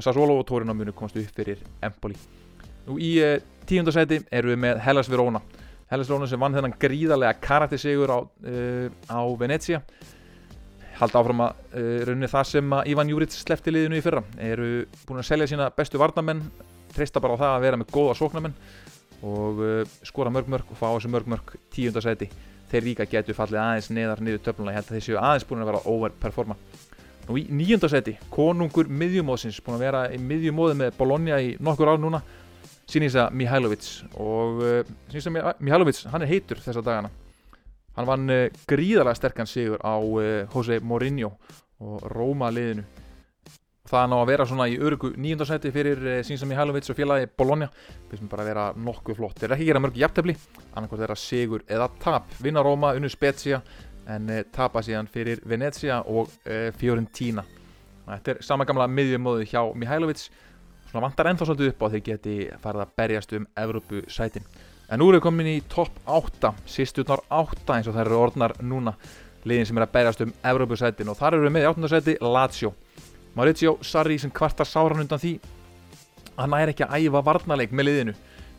[0.02, 2.18] Sassolo og Torino munu komast upp fyrir Empoli.
[2.86, 3.36] Nú í uh,
[3.66, 5.42] tíundarsæti eru við með Hellas Verona
[5.92, 9.82] Hellas Verona sem vann þennan gríðarlega karaktersigur á, uh, á Venezia.
[10.96, 14.22] Halda áfram að uh, raunni það sem að Ivan Juric slefti liðinu í fyrra.
[14.40, 14.70] Eru
[15.04, 16.40] búin að selja sína bestu varnamenn
[16.92, 18.56] treysta bara á það að vera með góða sóknamenn
[19.22, 19.60] og
[20.02, 22.26] skora mörg mörg og fá þessu mörg mörg tíundarsæti
[22.72, 24.72] þeir líka getur fallið aðeins neðar niður töfluna.
[24.72, 26.56] Ég held að þeir séu aðeins búin að vera overperforma.
[27.28, 32.00] Nú í nýjöndarsæti, konungur miðjumóðsins, búin að vera í miðjumóði með Bologna í nokkur ár
[32.02, 32.22] núna
[32.92, 33.86] Sinisa Mihailovic
[34.20, 37.08] og uh, Sinisa Mihailovic, hann er heitur þessa dagana.
[37.96, 41.32] Hann vann uh, gríðarlega sterkan sigur á uh, Jose Mourinho
[41.80, 42.84] og Róma liðinu.
[43.92, 47.70] Það ná að vera svona í örugu nýjöndarsæti fyrir Sinisa Mihailovic og félagi Bologna.
[48.10, 50.36] Við sem bara vera nokkuð flott þeir er ekki gera mörg jafntefni,
[50.72, 53.58] annarkvæmt þeirra sigur eða tap, vinna Róma, unnu Spezia
[54.12, 56.30] en tapa síðan fyrir Venezia og
[56.78, 57.44] Fiorentina.
[58.06, 60.24] Þetta er sama gamla miðjumóðu hjá Mihailovic
[60.92, 64.44] svona vantar ennþá svolítið upp á þeir geti farið að berjast um Evrópu sætin
[64.92, 68.54] en nú erum við komin í topp 8 sýstutnar 8 eins og það eru orðnar
[68.60, 68.92] núna
[69.48, 71.90] liðin sem er að berjast um Evrópu sætin og þar eru við með í 8.
[71.94, 72.74] sæti Lazio.
[73.32, 75.32] Maurizio Sarri sem kvartar sáran undan því
[76.36, 78.14] hann er ekki að æfa varnarleik með liðinu.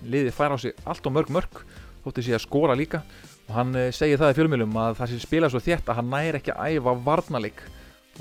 [0.10, 1.62] Liðið fær á sig allt og mörg mörg
[2.04, 3.04] þótti sé að skora líka.
[3.46, 6.42] Og hann segir það í fjölmjölum að það sé spila svo þétt að hann næri
[6.42, 7.66] ekki að æfa varnarleik.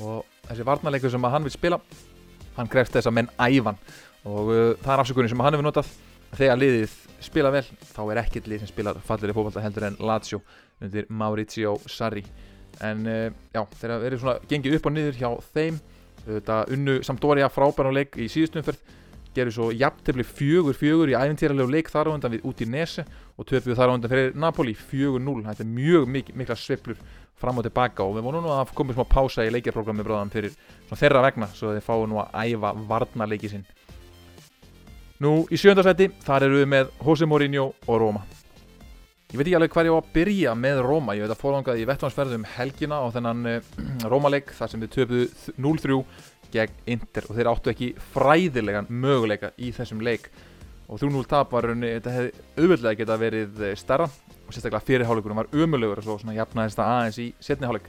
[0.05, 1.81] Og þessi varnarleiku sem hann vil spila
[2.57, 3.81] hann krefst þess að menn æfan
[4.29, 5.93] og uh, það er afsökunin sem hann hefur notað.
[6.33, 9.99] Þegar liðið spila vel þá er ekkert lið sem spilar fallir í fólkvallta heldur en
[10.01, 10.41] Lazio
[10.83, 12.25] undir Maurizio Sarri.
[12.83, 15.83] En uh, já þegar það verið svona gengið upp og niður hjá þeim
[16.23, 18.99] þetta unnu Sampdoria frábæruleik í síðustumferð
[19.35, 23.05] gerur svo jafntefni fjögur fjögur í æfintýralegu leik þar á undan við út í Nese
[23.39, 26.57] og töfum við þar á undan fyrir Napoli fjögur 0 þetta er mjög mik mikla
[26.59, 27.01] sveplur
[27.43, 30.55] fram og tilbaka og við vonum nú að komið smá pása í leikjarprogrammi bráðan fyrir
[30.93, 33.67] þeirra vegna svo þeir fáu nú að æfa varnarleiki sinn.
[35.23, 38.23] Nú í sjöndarsæti þar eru við með Jose Mourinho og Roma.
[39.33, 41.15] Ég veit ekki alveg hvað ég á að byrja með Roma.
[41.17, 45.23] Ég veit að fórlangaði í vettvansferðum helgina á þennan uh, Rómaleik þar sem við töfðu
[45.63, 46.01] 0-3
[46.53, 50.29] gegn Inter og þeir áttu ekki fræðilegan möguleika í þessum leik.
[50.93, 54.11] Og 3-0 tap var raunni, þetta hefði auðvöldlega geta verið eh, starra
[54.53, 57.87] og sérstaklega fyrirháleikunum var umöluður og svo svona jafnaðist það aðeins í setniháleik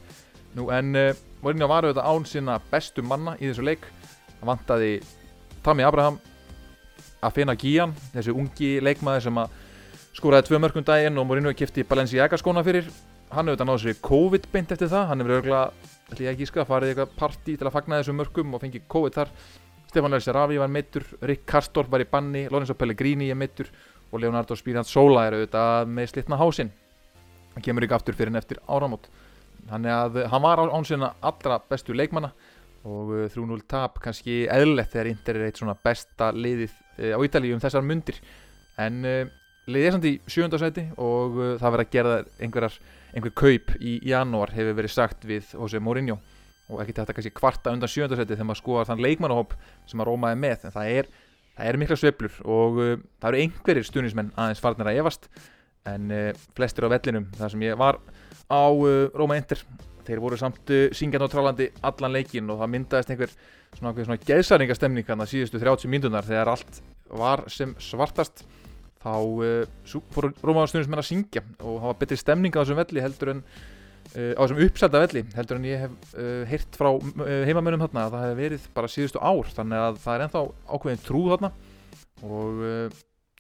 [0.56, 3.88] nú en uh, Mourinho var auðvitað án sína bestu manna í þessu leik.
[4.40, 4.92] Það vantaði
[5.66, 6.20] Tammy Abraham
[7.24, 9.58] að finna Gían, þessu ungi leikmaði sem að
[10.14, 12.88] skóraði tvö mörgum daginn og Mourinho kipti Balenciaga skóna fyrir.
[13.34, 15.10] Hann auðvitað náðu sér COVID beint eftir það.
[15.10, 18.56] Hann hefur auðvitað ætla ég ekki að farið eitthvað partí til að fagna þessu mörgum
[18.56, 19.34] og fengi COVID þar.
[19.90, 23.68] Stefán Lærsi Ravi var meittur Rick Karstorp var í banni, Lorenzo Pellegrini er meittur
[24.14, 26.70] og Leonardo Spirantsola er auðvitað með slitna hásinn.
[27.54, 29.10] Hann kemur ekki aftur fyrir en eftir áramót.
[29.70, 32.34] Þannig að hann var ánsina allra bestu leikmanna
[32.84, 37.20] og 3-0 uh, tap kannski eðlilegt þegar Inter er eitt svona besta liðið uh, á
[37.26, 38.20] Ítalíu um þessar mundir.
[38.82, 39.02] En
[39.70, 42.78] liðið er samt í sjöndarsæti og það verður að gera einhverjar
[43.14, 46.18] einhver kaup í janúar hefur verið sagt við Jose Mourinho.
[46.72, 49.54] Og ekki þetta kannski kvarta undan sjöndarsæti þegar maður skoðar þann leikmannahóp
[49.90, 51.10] sem að Róma er með en það er,
[51.54, 55.30] það er mikla sveplur og uh, það eru einhverjir stunismenn aðeins farnir að evast
[55.90, 58.00] en uh, flestir á vellinum þar sem ég var
[58.48, 59.62] á uh, Róma Inter.
[60.04, 63.36] Þeir voru samt uh, syngjand á trálandi allan leikin og það myndaðist einhver
[63.78, 66.82] svona, svona geðsaringastemning hann að síðustu 30 mindunar þegar allt
[67.14, 68.46] var sem svartast.
[69.04, 73.46] Þá uh, fóru Rómaðarstjónismenn að syngja og hafa betri stemning á þessum velli heldur en
[74.14, 76.90] á þessum uppselda velli heldur en ég hef uh, heyrt frá
[77.48, 81.06] heimamönum þarna að það hefði verið bara síðustu ár þannig að það er ennþá ákveðin
[81.08, 81.54] trú þarna.
[82.24, 82.62] Og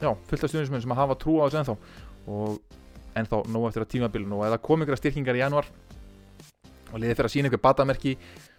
[0.02, 1.76] já, fullt af stjónismenn sem hafa trú á þessu ennþá.
[2.34, 2.58] Og
[3.22, 4.40] ennþá nóg eftir að tímabilinu.
[4.42, 5.70] Og eða kom ykkur að styrkingar í januar
[6.94, 8.14] og liðið fyrir að sína ykkur batamerki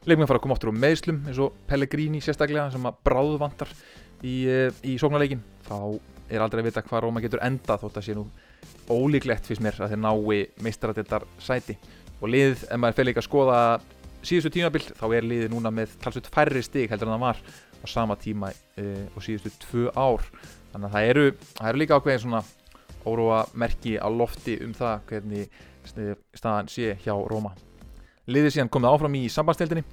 [0.08, 3.70] leikmenn fara að koma áttur á meðslum eins og Pellegrini sérstaklega sem að bráðu vantar
[4.26, 4.34] í,
[4.82, 5.76] í sóknarleikin þá
[6.32, 8.26] er aldrei að vita hvað Róma getur enda þótt að sé nú
[8.90, 11.76] ólíklegt fyrst mér að þeir nái meistaradildar sæti
[12.24, 13.60] og liðið, ef maður fyrir líka að skoða
[14.24, 17.86] síðustu tímabill, þá er liðið núna með talsveit færri stig heldur en það var á
[17.92, 20.24] sama tíma uh, og síðustu tvö ár.
[20.72, 21.26] Þannig að það eru,
[21.58, 22.40] það eru líka ákveðin svona
[23.04, 27.52] óróa merki á lofti um það hvernig staðan sé hjá Róma.
[28.24, 29.84] Liðið síðan komið áfram í sambandstildinni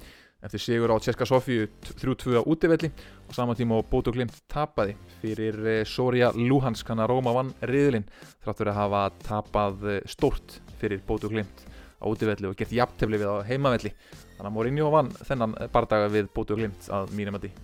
[0.42, 1.68] eftir sigur á Tjeska Sofíu
[2.00, 2.88] 3-2 á útivelli.
[3.28, 7.52] Og saman tíma á Bóto Glimt tapaði fyrir eh, Soria Luhansk hann að Róma vann
[7.68, 8.08] riðlinn
[8.42, 11.68] þráttur að hafa tapað eh, stórt fyrir Bóto Glimt
[12.02, 13.94] á útivelli og gert jafntefni við á heimavelli.
[14.36, 17.54] Þannig að Mourinho vann þennan bardaga við Bóto Glimt að mínum að því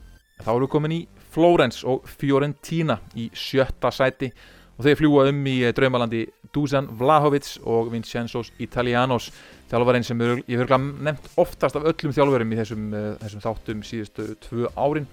[0.45, 1.01] þá erum við komin í
[1.33, 4.31] Flórens og Fiorentina í sjötta sæti.
[4.79, 6.23] Og þeir fljúa um í eh, draumalandi
[6.55, 9.33] Dusan Vlahovic og Vincenzos Italianos.
[9.69, 14.29] Þjálfarinn sem ég höfðu nefnt oftast af öllum þjálfurum í þessum, uh, þessum þáttum síðustu
[14.47, 15.09] tvö árin.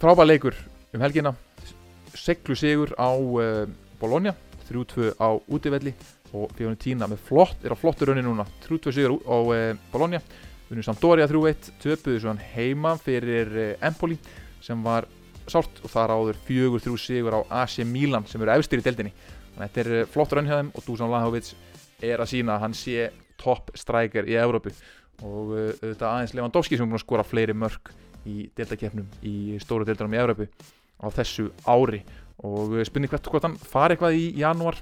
[0.00, 0.60] Frábæð leikur
[0.94, 1.34] um helgina.
[2.14, 3.66] Seglu sigur á uh,
[4.00, 4.36] Bologna
[4.70, 5.92] 3-2 á útivelli
[6.34, 8.46] og Fiorentina með flott, er á flottur raunin núna.
[8.66, 10.20] 3-2 sigur á uh, Bologna.
[10.70, 14.16] Unnum Sampdoria 3-1 töpuðu svo hann heima fyrir Empoli
[14.64, 15.06] sem var
[15.50, 19.12] sált og þar áður fjögur þrjú sigur á AC Milan sem eru efstir í deldinni
[19.12, 21.50] þannig að þetta er eh, flottur önnhjöðum og Dusan Lahovic
[22.04, 24.72] er að sína að hann sé topp strækjar í Európu
[25.24, 27.92] og auðvitað aðeins Lewandowski sem er búin að skora fleiri mörg
[28.26, 32.00] í deltakefnum í stóru deltanum í Európu á þessu ári.
[32.44, 34.80] Og spurning hvert hvort hann fari eitthvað í janúar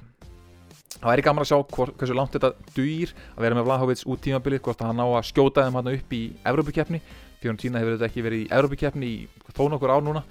[1.03, 4.23] það væri gaman að sjá hvort, hversu langt þetta dýr að vera með Vlahovic út
[4.23, 7.03] tímabilið hvort hann á að skjóta þeim hann upp í Európukefni
[7.43, 9.17] Fiorentina hefur þetta ekki verið í Európukefni í
[9.51, 10.23] þó nokkur ár núna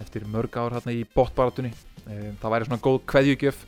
[0.00, 3.60] eftir mörg ár hérna í botbaratunni ehm, það væri svona góð kveðjugjöf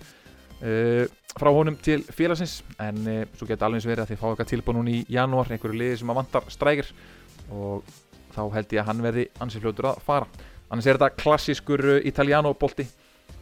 [0.63, 2.61] ehm, frá honum til félagsins.
[2.83, 5.81] En ehm, svo getur alveg verið að þið fá eitthvað tilbúið núna í janúar, einhverju
[5.81, 6.93] liði sem að vantar strækir.
[7.53, 7.97] Og
[8.35, 10.47] þá held ég að hann verði ansið fljótur að fara.
[10.67, 12.89] Annars er þetta klassískur eh, italiano bolti.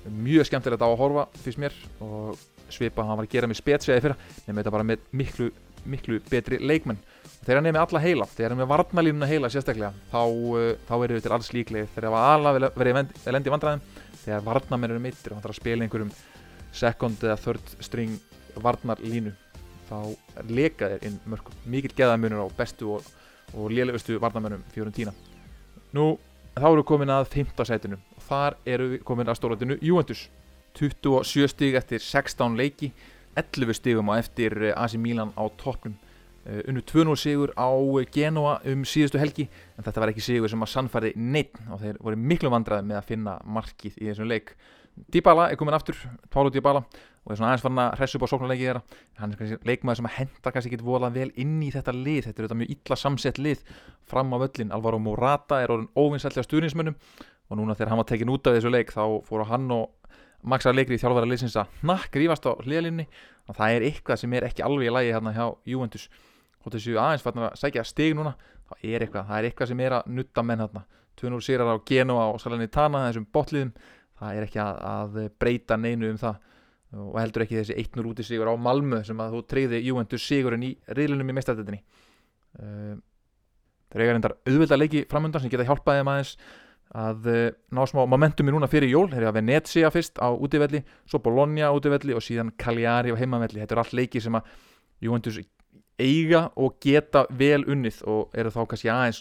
[0.05, 1.79] Mjög skemmtilegt á að horfa fyrst mér.
[2.05, 2.35] Og
[2.72, 4.16] svipa hann var að gera með spetsveði fyrra.
[4.44, 5.50] Nefnum þetta bara með miklu,
[5.85, 7.00] miklu betri leikmenn.
[7.44, 10.70] Þegar hann er með alla heila, þegar hann er með varnalínuna heila sérstaklega, þá, uh,
[10.88, 13.83] þá við til alls líklegir þegar það var alveg verið elendi vandræðum,
[14.22, 16.14] þegar varnamenn eru mittir og hann þarf að spila einhverjum
[16.74, 18.16] second eða third string
[18.64, 19.35] varnarlínu
[19.88, 19.98] þá
[20.48, 23.09] leka þeir inn mörgum, mikill geðamunur á bestu og,
[23.55, 25.12] og lélegustu varnamennum fjórum tína.
[25.94, 26.14] Nú,
[26.57, 27.53] þá eru komin að 5.
[27.68, 30.27] setinu og þar eru komin að stóratinu Juventus
[30.78, 32.92] 27 stíg eftir 16 leiki
[33.37, 35.96] 11 stígum á eftir eh, AC Milan á toppnum.
[36.44, 37.72] Uh, unnu 2-0 sigur á
[38.12, 39.46] Genoa um síðustu helgi
[39.78, 42.98] en þetta var ekki sigur sem að sannfæri neitt og þeir voru miklu vandraði með
[42.98, 44.52] að finna markið í þessum leik.
[45.08, 45.96] Dybala er komin aftur,
[46.28, 46.84] Pálo Dybala
[47.24, 48.82] og er svona aðeins farin að hressu upp á sóknarleiki þeirra.
[49.22, 52.20] Hann er kannski leikmaður sem að henda kannski ekki volað vel inn í þetta lið,
[52.26, 53.64] þetta er þetta mjög illa samsett lið.
[54.12, 57.00] Fram á völlin, Alvaro Morata er orðin óvinnsellega stuðnismönnum
[57.48, 59.88] og núna þegar hann var tekin út af þessu leik þá fóru hann og
[60.44, 63.07] Maxar leikri í þjálfæra liðsins að nakk rífast á hliðalinni
[63.48, 66.09] og það er eitthvað sem er ekki alveg í lægi hérna hjá Juventus.
[66.64, 68.35] Og þessu aðeins fann að sækja stig núna
[68.68, 70.85] þá er eitthvað, það er eitthvað sem er að nutta menn hérna.
[71.20, 73.70] 200 sérar á Genoa og Salernitana þessum botliðum,
[74.18, 76.40] það er ekki að, að breyta neinu um það.
[76.94, 80.66] Og heldur ekki þessi 1-0 úti sigur á Malmö sem að þú treyði Juventus sigurinn
[80.66, 81.80] í riðlunum í mestardöldinni
[82.61, 82.94] uh,
[83.94, 86.33] það er eitthvað auðvitað leiki framöndan sem geta hjálpaði maður
[86.94, 89.09] að uh, ná smá momentumi núna fyrir jól.
[89.12, 93.62] Eru að Venezia fyrst á útivelli svo Bologna á útivelli og síðan Cagliari á heimavelli,
[93.62, 94.54] þetta eru allt leiki sem að
[95.04, 95.40] Juventus
[95.98, 99.20] eiga og geta vel unnið og eru þá kannski aðeins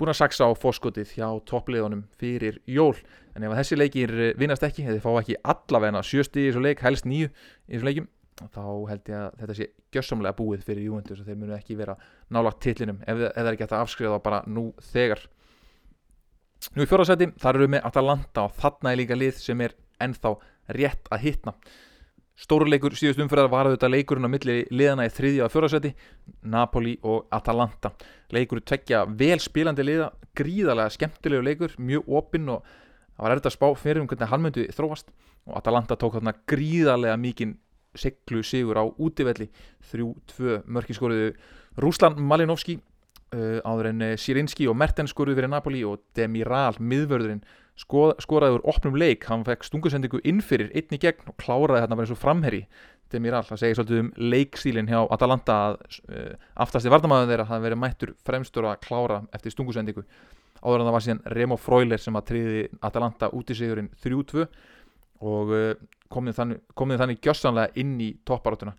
[0.00, 2.96] búin að saksa á fórskotið hjá toppliðunum fyrir jól.
[3.36, 6.80] En ef þessi leikir vinnast ekki, eða þið fá ekki allavegna sjösti í þessu leik,
[6.84, 8.08] helst nýju í þessu leikim,
[8.48, 11.96] þá held ég að þetta sé gjössamlega búið fyrir Juventus og þeir munu ekki vera
[12.32, 15.26] nálagt tillinum ef, ef það er gett að afskriða bara nú þegar
[16.76, 19.76] Nú í fjórðarsæti, þar eru við með Atalanta og þarna er líka lið sem er
[20.00, 20.34] ennþá
[20.76, 21.54] rétt að hitna
[22.40, 25.90] Stórleikur síðust umfyrðar var auðvitað leikurinn á milli liðana í þriðja og fjórasæti,
[26.48, 27.90] Napoli og Atalanta.
[28.32, 30.06] Leikur tveggja vel spilandi liða,
[30.38, 34.44] gríðarlega skemmtilegu leikur, mjög opinn og það var erfitt að spá fyrir um hvernig hann
[34.46, 35.12] myndi þróast
[35.50, 37.58] og Atalanta tók þarna gríðarlega mikinn
[37.92, 39.50] seglu sigur á útivelli,
[39.92, 41.34] 3-2 mörkinskóriðu
[41.82, 42.78] Rúslan Malinovski
[43.36, 47.44] uh, áður en Sirinski og Mertens skóriðu fyrir Napoli og Demiral, miðvörðurinn
[47.80, 52.08] skoraði úr opnum leik, hann fekk stungusendingu innfyrir einn í gegn og kláraði þarna bara
[52.08, 52.64] eins og framherri
[53.10, 55.78] Demiral, það segir svolítið um leikstílinn hjá Atalanta að
[56.12, 60.04] uh, aftasti vardamæðun þeirra það verið mættur fremstur að klára eftir stungusendingu.
[60.60, 64.44] Áður en það var síðan Remo Freuler sem að triði Atalanta út í sigurinn 3-2
[65.26, 65.72] og uh,
[66.10, 68.76] komið þannig, þannig gjössanlega inn í topparátuna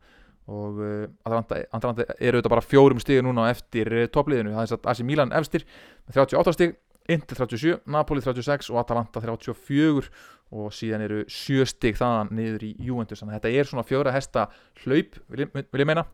[0.50, 4.90] og uh, Atalanta, Atalanta er auðvitað bara fjórum stíður núna eftir toppliðinu, það er að
[4.94, 5.68] Asi Milan efstir
[6.08, 10.12] með 38 stíg Inter 37, Napoli 36 og Atalanta 34
[10.52, 13.22] og síðan eru sjö stig þaðan niður í Juventus.
[13.22, 14.48] Þannig að þetta er svona fjóra hesta
[14.84, 16.06] hlaup vil ég, vil ég meina.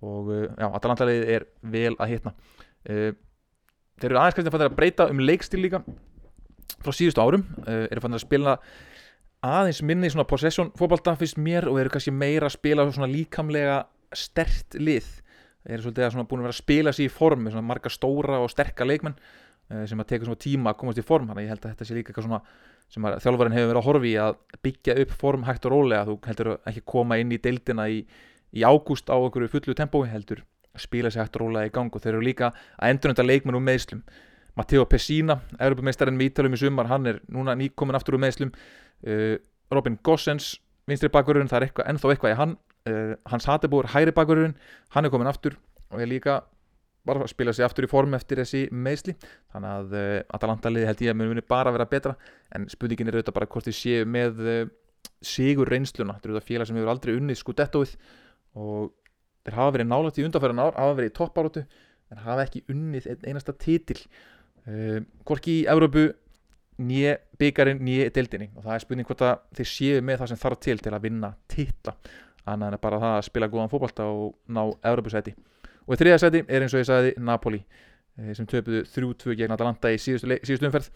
[0.00, 2.34] Og uh, já, Atalanta leiðið er vel að hitna.
[2.88, 3.10] Uh,
[4.00, 5.82] þeir eru aðeins kannski að fara að breyta um leikstil líka
[6.80, 7.44] frá síðustu árum.
[7.68, 8.56] Eru fann að spila
[9.46, 13.82] aðeins minni svona possession fókbalta fyrst mér og eru kannski meira að spila svona líkamlega
[14.16, 15.06] stert lið.
[15.68, 18.40] Eru svolítið að búin að vera að spila sér í form með svona marga stóra
[18.40, 21.28] og sterka leikmenn uh, sem að teka svona tíma að komast í form.
[21.30, 22.40] Þannig ég held að þetta sé líka eitthvað svona
[22.90, 26.06] sem að þjálfarinn hefur verið að horfi að byggja upp form hægt og rólega.
[26.08, 28.00] Þú heldur ekki koma inn í deildina í,
[28.56, 30.42] í ágúst á einhverju fullu tempói heldur
[30.80, 31.92] spila sér hægt og rólega í gang.
[31.92, 34.04] Og þeir eru líka að endurönda leikmenn úr meðslum
[34.58, 38.50] Matteo Pessina, Europamestarinn með Ítalum í sumar, hann er núna nýkomin aftur úr meðslum
[39.06, 39.36] uh,
[39.74, 40.54] Robin Gossens
[40.90, 42.56] vinstri bakverðurinn, það er eitthvað, ennþá eitthvað í hann.
[42.88, 44.56] Uh, Hans Hatebúr, hæri bakverðurinn
[44.96, 45.58] hann er komin aftur
[45.90, 46.40] og er líka
[47.06, 49.14] bara að spila sig aftur í form eftir þessi meðsli
[49.52, 52.14] þannig að uh, Atalanta-liði held ég að muni bara vera betra
[52.56, 54.42] en spurningin er auðvitað bara hvort þið séu með
[55.24, 57.94] sigur reynsluna, þetta er auðvitað félag sem hefur aldrei unnið skudettóið
[58.60, 58.90] og
[59.44, 61.64] þeir hafa verið nálægt í undanfæran ár hafa verið í toppárótu
[62.10, 66.10] en hafa ekki unnið ein, einasta títil uh, hvorki í Európu
[66.80, 68.50] nýje byggarinn, nýje deildinni.
[68.56, 71.06] Og það er spurning hvort að þeir séu með það sem þarf til til að
[71.06, 71.94] vinna titla.
[72.48, 75.34] Annað en bara það að spila góðan fókbalta og ná Európusæti
[75.90, 79.90] og í þriðasæti er eins og ég sagði Napoli eh, sem töpuðu 3-2 gegn Atalanta
[79.90, 80.90] í síðustu, síðustu umferð.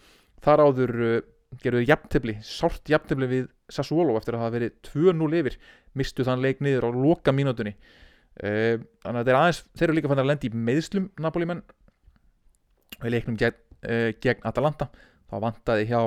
[0.45, 1.15] Þar áður uh,
[1.61, 5.57] gerðuðu jafntefli sárt jafntefli við Sassuolo eftir að hafa verið 2-0 yfir.
[5.97, 10.11] Mistu þann leik niður á loka mínútunni uh, þannig að þeir aðeins þeir eru líka
[10.11, 11.63] fann að lendi í meðslum Napoli menn
[13.01, 14.89] og í leiknum gegn, uh, gegn Atalanta
[15.31, 16.01] þá vantaði hjá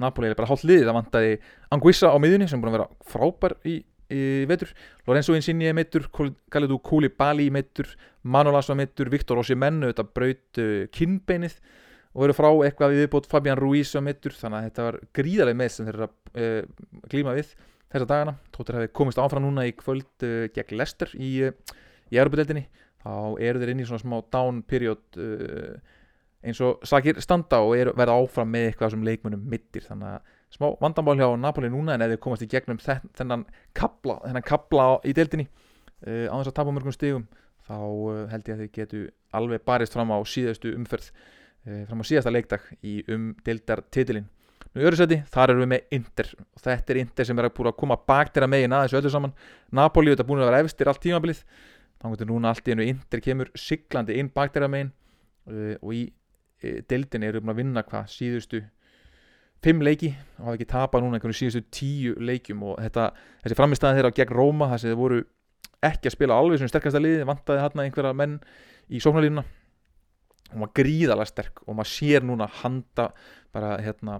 [0.00, 1.32] Napoli eða bara hálf liði, það vantaði
[1.74, 4.72] Anguissa á miðunni sem búin að vera frábær í í vetur.
[5.06, 6.08] Lorenzo Insigne meittur,
[6.50, 7.88] Kalidou Koulibaly meittur,
[8.22, 11.58] Manolas var meittur Viktor Osimhen, þetta braut uh, kinnbeinið
[12.10, 13.28] og eru frá eitthvað við viðbót.
[13.30, 17.04] Fabian Ruiz var meittur þannig að þetta var gríðarlega með sem þeir eru að uh,
[17.12, 17.54] glíma við
[17.90, 18.36] þessa dagana.
[18.54, 21.78] Tóttir hefði komist áfram núna í kvöld uh, gegn Leicester í, uh,
[22.10, 22.66] í Europadeildinni
[23.00, 25.78] þá eru þeir inn í svona smá down period uh,
[26.40, 29.84] eins og sakir standa og eru verða áfram með eitthvað sem leikmunum mittir.
[29.84, 33.44] Þannig að smá vandamál hjá Napoli núna en ef þið komast í gegnum þennan
[33.76, 37.26] kabla, þennan kabla í deildinni uh, á þess að tapa mörgum stigum
[37.68, 39.02] þá uh, held ég að þið getu
[39.36, 44.28] alveg barist fram á síðastu umferð uh, fram á síðasta leikdag í um deildartitilin.
[44.70, 46.28] Nú seti þar erum við með Inter.
[46.54, 49.32] Og þetta er Inter sem er að koma bakt þeirra megin að þessu öllu saman.
[49.74, 51.40] Napoli þetta er búin að vera efstir allt tímabilið.
[51.98, 54.92] Þá getur núna allt í enu Inter kemur siglandi inn bakt þeirra megin
[55.80, 56.04] og í
[56.60, 58.62] deildin eru búin að vinna hvað síðustu
[59.64, 63.10] fimm leiki og hafa ekki tapað núna einhvern síðustu tíu leikjum og þetta,
[63.44, 65.20] þessi framistæði þeirra gegn Róma þar sem þeir voru
[65.84, 68.36] ekki að spila alveg sem sterkasta liði, vantaði hérna einhverja menn
[68.90, 69.44] í sóknarlínuna.
[70.50, 73.10] Og maður gríðalega sterk og maður sér núna handa
[73.54, 74.18] bara hérna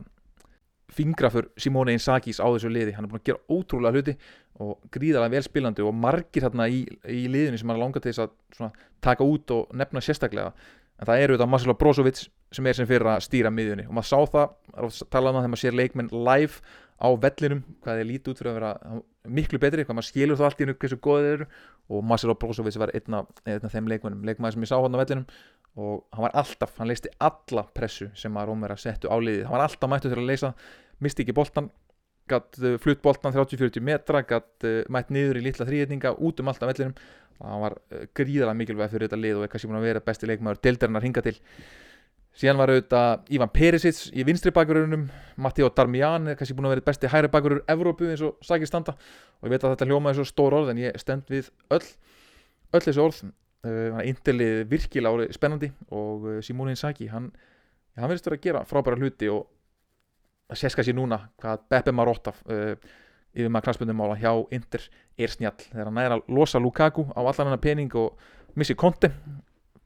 [0.91, 2.95] fingrafur Simone Inzagis á þessu liði.
[2.97, 4.15] Hann er búin að gera ótrúlega hluti
[4.61, 8.33] og gríðalega velspilandi og margir hérna í, í liðinu sem maður langar til þess að
[8.57, 10.53] svona, taka út og nefna sérstaklega
[11.01, 13.87] en það eru þetta Marcelo Brozovic sem er sem fyrir að stýra miðjunni.
[13.89, 14.55] Og maður sá það,
[15.09, 16.61] talaðum að þegar maður sér leikmenn live
[17.01, 19.01] á vellinum hvað þeir líti út fyrir að vera
[19.39, 21.49] miklu betri hvað maður skilur þá allt í nú hversu góðið þeir eru.
[21.91, 25.25] Og Marcelo Brozovic var einna, einna þeim leikmennum, leikmæði sem ég sá hann á vellinum.
[25.81, 29.47] Og hann var alltaf, hann leisti alla pressu sem að Rómverða settu á liðið.
[29.49, 30.53] Hann var alltaf mættu til að leisa,
[31.01, 31.71] misti ekki boltan
[32.31, 36.71] gætt flutt boltan 30-40 metra gætt uh, mætt niður í litla þrýhetninga út um alltaf
[36.73, 36.97] vellinum.
[37.41, 40.31] Hann var uh, gríðalega mikilvæg fyrir þetta lið og er kannski búin að vera besti
[40.31, 41.37] leikmæður deildarinnar hinga til.
[42.41, 45.09] Síðan var auðvitað Ivan Perisic í vinstri bakverðunum
[45.43, 48.95] Matteo Darmian er kannski búin að vera besti hæri bakverður Evrópu eins og sækir standa.
[49.41, 51.83] Og ég veit að þetta hljómaði svo stór orð en ég stend við öll
[52.71, 53.23] öll þessu orð.
[53.61, 57.27] Uh, Interlið virkilega spennandi og Simone Inzaghi hann,
[57.99, 59.60] hann verðist verið að gera frábæra hluti og það
[60.59, 62.75] sést kannski núna hvað Beppe Marotta uh,
[63.35, 64.87] yfir maður kransbundumála hjá Inter
[65.19, 65.59] er snjall.
[65.71, 68.19] Þegar hann næra að losa Lukaku á allan hennar pening og
[68.59, 69.13] missi konti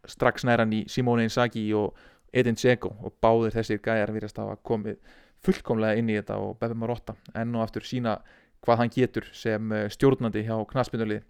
[0.08, 1.98] strax næra hann í Simone Inzaghi og
[2.34, 4.96] Edin Dzeko og báðir þessir gæjar virðast að hafa komið
[5.44, 8.16] fullkomlega inn í þetta og Beppe Marotta enn og aftur sína
[8.64, 11.22] hvað hann getur sem uh, stjórnandi hjá knastbundulið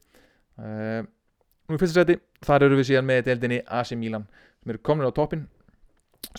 [0.63, 1.03] uh,
[1.65, 4.27] Nú í fyrsta seti þar eru við síðan með deildinni AC Milan
[4.61, 5.47] sem eru komin á toppin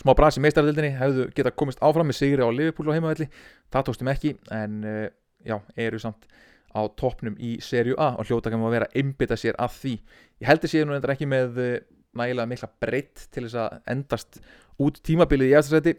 [0.00, 3.28] smá brasi meistardeildinni hefðu geta komist áfram með sigri á Liverpool á heimavelli.
[3.72, 5.06] Það tókstum ekki en uh,
[5.46, 6.28] já, eru samt
[6.76, 9.94] á toppnum í serju A og hljóta kannu að vera einbita sér að því.
[10.42, 11.76] Ég heldur sér nú endur ekki með uh,
[12.16, 14.40] nægilega mikla breytt til þess að endast
[14.82, 15.96] út tímabilið í eftirsæti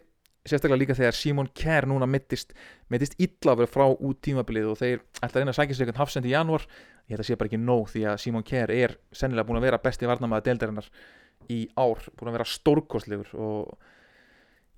[0.48, 2.54] sérstaklega líka þegar Simon Kerr núna mittist,
[2.92, 5.84] mittist illa að vera frá út tímabilið og þeir ætla að reyna að sækja sig
[5.84, 6.64] einhvern hafsend í janúar.
[7.08, 9.68] Ég held að sé bara ekki nóg því að Simon Kerr er sennilega búin að
[9.68, 10.88] vera besti varnamæða deildarinnar
[11.52, 13.74] í ár, búin að vera stórkostlegur og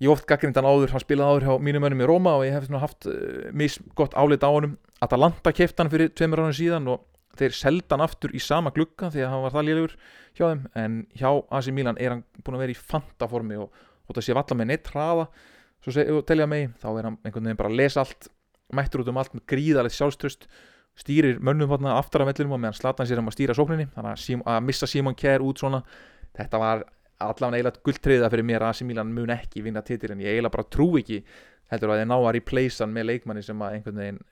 [0.01, 2.57] ég oft gaggrind hann áður, hann spilaði áður hjá mínum önum í Róma og ég
[2.57, 4.75] hef haft uh, misgott álit á honum.
[5.01, 7.05] Atalanta kefti hann fyrir tveimur ánum síðan og
[7.37, 9.95] þeir selda hann aftur í sama glugga því að hann var það lélugur
[10.37, 10.65] hjá þeim.
[10.75, 13.71] En hjá AC Milan er hann búin að vera í fantaformi og,
[14.07, 15.29] og það sé valla með neitt hraða
[15.81, 18.29] svo seg, telja mig, þá er hann einhvern veginn bara að lesa allt
[18.75, 20.47] mættur út um allt með gríðalegt sjálfströst
[20.99, 24.43] stýrir mönnum aftar af vellinum og meðan slatan sér um að stýra sókninni þannig að,
[24.53, 25.81] að missa Simon Kjær út svona
[26.37, 26.83] þetta var
[27.21, 30.55] allavega eiginlega gulltriða fyrir mér að AC Milan mun ekki vinna titil en ég eiginlega
[30.55, 31.21] bara trú ekki
[31.71, 34.23] heldur að þeir ná að replacea hann með leikmanni sem að einhvern veginn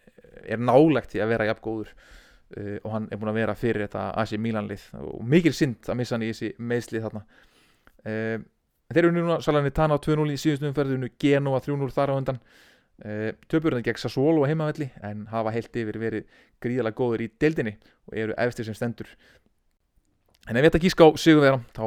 [0.49, 3.85] er nálegt í að vera jafn góður uh, og hann er búin að vera fyrir
[3.85, 4.85] þetta AC Milan lið.
[5.01, 7.25] Og mikil synd að missa hann í þessi meðslið þarna.
[8.03, 8.37] Uh,
[8.89, 12.41] þeir eru núna Salernitana 2-0 í síðustum umferðinu Genoa 3-0 þar á undan.
[12.99, 17.77] Uh, töpurinn gegn Sassuolo heimavelli en hafa heilt yfir verið gríðalega góður í deildinni
[18.09, 19.07] og eru efstir sem stendur
[20.49, 21.85] en ef ég ætta að gíska á sigurvera þá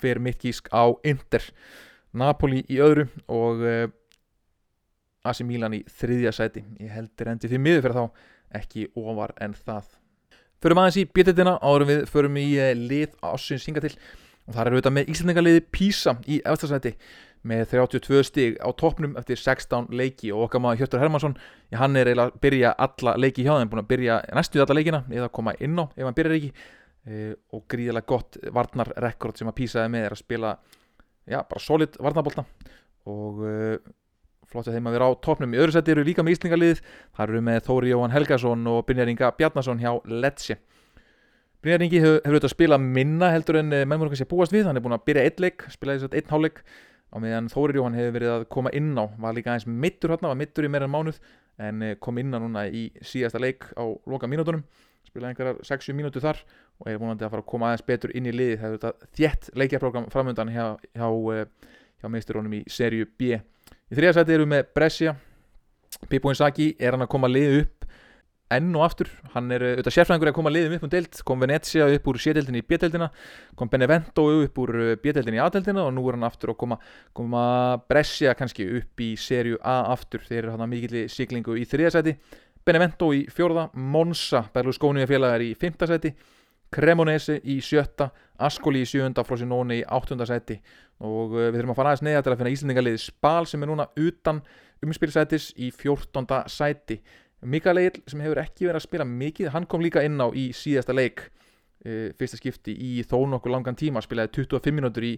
[0.00, 1.44] fer mitt gísk á Inter.
[2.16, 3.86] Napoli í öðru og uh,
[5.22, 6.64] AC Milan í þriðja sæti.
[6.80, 8.04] Ég heldur endi því miður fyrir þá
[8.60, 9.92] ekki ofar en það.
[10.60, 13.94] Förum aðeins í bjötetina árum við förum í uh, lið ásins hinga til.
[14.48, 16.96] Og það er auðvitað með Íslandingaliði Písa í eftirsæti
[17.46, 20.32] með 32 stig á toppnum eftir 16 leiki.
[20.34, 21.36] Og okkar maður Hjörtur Hermansson
[21.76, 25.04] hann er eiginlega að byrja alla leiki hjá þeim búin að byrja næstuð alla leikina
[25.12, 26.50] eða koma inn á ef hann byrjar ekki
[27.08, 30.52] uh, og gríðilega gott varnarrekord sem að písaði með er að spila
[31.30, 32.44] já, bara solid varnarbólta
[33.10, 33.76] og uh,
[34.50, 37.24] flott að þeim að vera á topnum í öðru seti eru líka með Íslingarlið það
[37.26, 40.58] eru með Þóri Jóhann Helgason og Brynjaringa Bjarnason hjá Lecce.
[41.60, 44.64] Brynjaringi hefur, hefur auðvitað spilað minna heldur en menn voru kannski að búast við.
[44.66, 46.62] Hann er búin að byrja eitt leik, spilaði þess að einn hálfleik.
[47.10, 50.32] Á meðan Þóri Jóhann hefur verið að koma inn á var líka aðeins mittur hérna,
[50.32, 51.20] var mittur í meira en mánuð
[51.60, 54.64] en kom inn á núna í síðasta leik á loka mínútonum
[55.10, 56.40] spilaði einhverjar 6-7 mínútu þar
[56.80, 59.10] og er vonandi að fara að koma aðeins betur inn í liði það er þetta
[59.18, 60.64] þjætt leikjaprógram framöndan hjá,
[60.96, 61.44] hjá, hjá,
[62.00, 63.36] hjá meisturónum í serju B.
[63.90, 65.14] Í þriðarsæti eru við með Brescia.
[66.08, 67.80] Pippo Inzaghi er hann að koma lið upp
[68.50, 71.86] enn og aftur, hann er auðvitað sérfræðingur að koma liðum upp um deilt, kom Venezia
[71.94, 73.06] upp úr sédeldinni í B-deildina,
[73.58, 74.72] kom Benevento upp úr
[75.02, 76.80] B-deildinni í A-deildina og nú er hann aftur að koma,
[77.14, 77.42] koma
[77.90, 80.24] Brescia kannski upp í serju A aftur.
[80.26, 82.16] Þeir eru hann að mikill siglingu í þriðarsæti
[82.66, 86.10] Benevento í fjórða, Monza Berlusconi félagar í fymta sæti
[86.70, 88.10] Cremonese í sjötta
[88.40, 90.56] Ascoli í sjönda, Frosinone í áttunda sæti.
[91.04, 93.88] Og við þurfum að fara aðeins neða til að finna Íslandingaliði Spal sem er núna
[94.00, 94.40] utan
[94.84, 97.00] umspilsætis í fjórtonda sæti.
[97.40, 100.50] Mikael Egil sem hefur ekki verið að spila mikið hann kom líka inn á í
[100.56, 101.26] síðasta leik.
[101.80, 105.14] E, fyrsta skipti í þó nokkuð langan tíma spilaði 25 minútur í,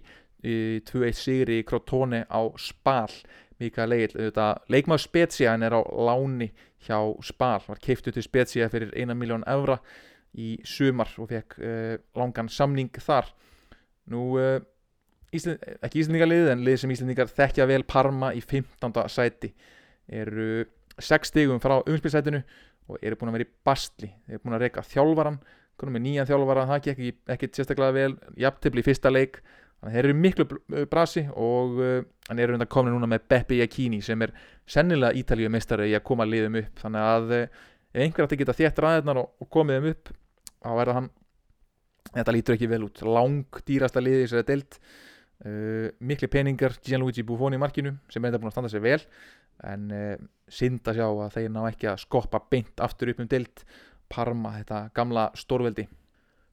[0.47, 0.55] í
[0.87, 3.11] 2-1 sigri í Crotone á Spal.
[3.59, 4.31] Mikael Egil,
[4.71, 6.49] leikmaður Spezia hann er á láni
[6.87, 7.59] hjá Spal.
[7.67, 9.79] Var keiftu til Spezia fyrir 1 miljón evra
[10.39, 13.29] í sumar og fekk uh, langan samning þar.
[14.11, 14.59] Nú uh,
[15.33, 18.93] Ísland, ekki Íslandingarlið en lið sem Íslandingar þekkja vel Parma í 15.
[19.09, 19.53] sæti
[20.13, 20.65] eru
[21.01, 22.43] 6 stigum frá umspilsætinu
[22.91, 25.39] og eru búin að vera í bastli eru búin að reyka þjálvaran
[25.79, 29.39] konum með nýjan þjálvaran, það gekk ekki, ekki sérstaklega vel jafntefni í fyrsta leik.
[29.81, 30.45] Þannig að þeir eru miklu
[30.91, 34.31] brasi og hann uh, eru undan komin núna með Beppe Iacchini sem er
[34.69, 36.83] sennilega ítalíu meistari í að koma liðum upp.
[36.83, 40.13] Þannig að ef einhver að geta þétt ræðirnar og, og komið þeim upp
[40.63, 41.09] þá verða hann.
[42.13, 43.01] Þetta lítur ekki vel út.
[43.07, 44.77] Lang dýrasta liði þessari deilt
[45.45, 49.01] uh, miklu peningar Gianluigi Buffon í markinu sem er þetta búin að standa sig vel
[49.69, 50.13] en uh,
[50.51, 53.65] synd að sjá að þeir ná ekki að skoppa beint aftur upp um deilt
[54.13, 55.87] Parma, þetta gamla stórveldi.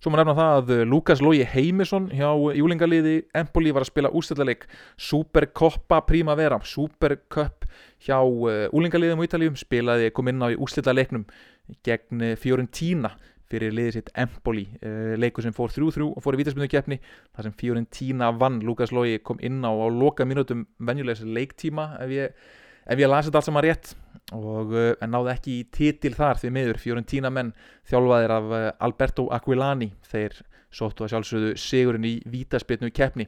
[0.01, 4.63] Svo maður nefna það að Lukas Lógi Heimisson hjá júlingaliði Empoli var að spila ústæðleik
[4.97, 7.67] Supercoppa Primavera Supercup
[8.07, 11.27] hjá úlingaliðum uh, á Ítaljum spilaði kom inn á í ústæðleiknum
[11.85, 13.13] gegn Fiorentina
[13.51, 17.01] fyrir liðið sitt Empoli uh, leiku sem fór 3-3 og fór í vítaspindu keppni
[17.35, 18.61] þar sem Fiorentina vann.
[18.67, 22.39] Lukas Lógi kom inn á á loka minútum venjulegs leiktíma ef ég,
[22.87, 23.95] ef ég lasi þetta allt saman rétt
[24.37, 26.83] og en náði ekki í titil þar því miður.
[26.83, 27.55] Fiorentina menn
[27.91, 30.39] þjálfaðir af uh, Alberto Aquilani þeir
[30.71, 33.27] sóttu að sjálfsögðu sigurinn í vítaspindu keppni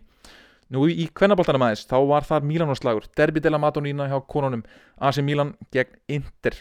[0.72, 4.62] Nú í kvennaboltanum aðeins þá var það Mílanóslagur Derby della Madonnina hjá konunum
[4.96, 6.56] AC Milan gegn Inter.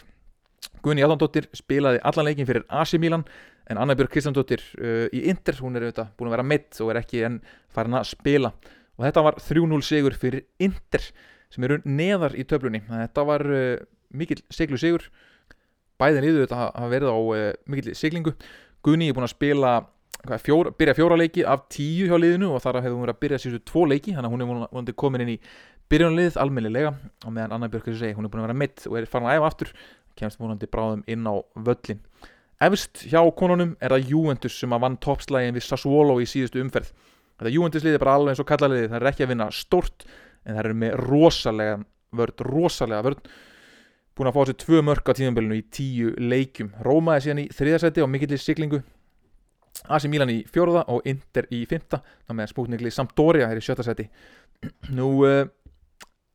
[0.84, 3.24] Gunni Allandóttir spilaði allan leikin fyrir AC Milan
[3.72, 6.92] en Anna Björg Kristjándóttir uh, í Inter, hún er auðvitað búin að vera mitt og
[6.92, 7.40] er ekki enn
[7.72, 8.52] farin að spila.
[8.98, 11.06] Og þetta var 3-0 sigur fyrir Inter
[11.52, 12.82] sem eru neðar í töflunni.
[12.88, 13.80] Þetta var uh,
[14.12, 15.08] mikil siglu sigur
[16.00, 18.36] bæðin liðu þetta hafa verið á uh, mikil siglingu.
[18.84, 19.74] Gunni er búin að spila
[20.42, 23.42] fjóra, byrja fjóra leiki af tíu hjá liðinu og þar hefur hún verið að byrja
[23.42, 25.40] síðan tvo leiki þannig að hún er vonandi komin inn í
[25.92, 26.94] byrjunarlið almennilega.
[27.26, 29.40] Og meðan Anna Björk segi, hún er búin að vera mitt og er farin að
[29.40, 29.74] æfa aftur
[30.18, 32.02] kemst vonandi bráðum inn á völlin
[32.62, 36.92] Efst hjá konunum er það Juventus sem að vann toppslægin við Sassuolo í síðustu umferð.
[37.40, 40.04] Þetta Juventus liði bara alveg eins og kallaliði, það er ekki að vinna stort
[40.44, 41.78] en það eru með rosalega
[42.12, 43.30] vörd, rosalega vörd
[44.12, 46.74] búin að fá sér tvö mörg á tíðanbölinu í tíu leikjum.
[46.84, 48.82] Róma er síðan í þriðarsæti á mikillir siglingu
[49.88, 53.86] AC Milan í fjórða og Inter í fymta þá með spútningli Sampdoria er í sjötta
[53.86, 54.06] sæti.
[54.92, 55.48] Nú uh,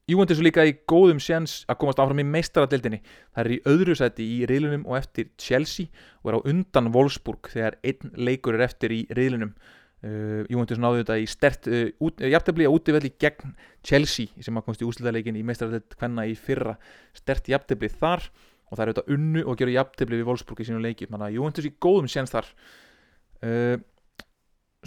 [0.08, 3.01] Juventus er líka í góðum sjans að komast áfram í meistaradeildinni.
[3.36, 5.89] Það er í öðru seti í riðlunum og eftir Chelsea
[6.22, 9.51] og er á undan Wolfsburg þegar einn leikur er eftir í riðlunum.
[9.97, 11.89] Uh, Juventus náðu þetta í stert uh,
[12.24, 13.51] jafntefni að útivelli gegn
[13.84, 16.78] Chelsea sem að komast í úsliðarleikin í meistaradeildinni hvenna í fyrra.
[17.18, 20.80] Stert jafntefni þar og það er auðvitað unnu og gerur jafntefni við Wolfsburg í sínu
[20.88, 21.10] leiki.
[21.12, 22.47] Þannig að Juventus er í góðum sjans þar.
[23.43, 23.76] Uh,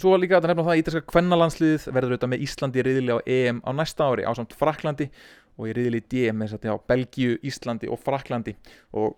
[0.01, 3.19] Svo líka að nefna það að ítalska kvennalandsliðið verður auðvitað með Íslandi í riðili á
[3.29, 5.05] EM á næsta ári á samt Fraklandi
[5.61, 8.55] og í riðili D með þess að Belgíu, Íslandi og Fraklandi
[8.97, 9.13] og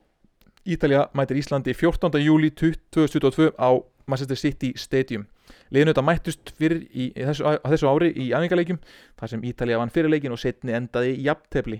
[0.67, 2.19] Ítalja mætir Íslandi 14.
[2.23, 5.25] júli 2022 á Manchester City Stadium.
[5.71, 8.79] Liðin auðvitað mættust fyrir í, í þessu, á þessu ári í æfingarleikum
[9.19, 11.79] þar sem Ítalja vann fyrirleikin og setni endaði í jafntefli.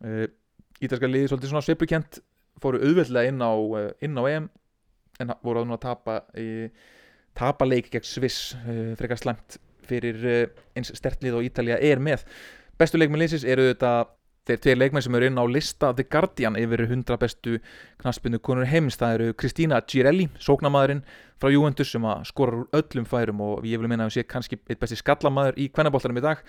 [0.00, 0.24] Uh,
[0.80, 2.20] Ítalska liðið svolítið svona sveipukent
[2.62, 4.48] fóru auðveldlega inn á, uh, inn á EM
[5.20, 6.68] en voru að tapa í
[7.38, 9.58] tapaleik gegn Sviss uh, frekar slæmt
[9.88, 10.44] fyrir uh,
[10.76, 12.26] eins stertlið og Ítalija er með.
[12.78, 13.92] Bestu leikmenn liðsins eru þetta
[14.48, 17.58] þeir tveir leikmenn sem eru inn á lista The Guardian yfir 100 bestu
[18.00, 21.04] knaspinu konur heims, það eru Kristína Girelli sóknamaðurinn
[21.38, 24.60] frá Juventus sem skorar úr öllum færum og ég vil minna að hún sé kannski
[24.66, 26.42] eitt besti skallamaður í kvennabóltarum í dag.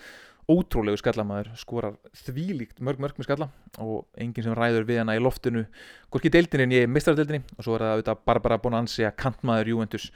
[0.50, 5.20] Ótrúlegu skallamaður, skorar þvílíkt mörg mörg með skalla og enginn sem ræður við hana í
[5.22, 5.66] loftinu,
[6.10, 10.08] hvorki deildinni en ég mistaradeildinni og svo er það auðvitað Barbara Bonanzi að kantmaður Juventus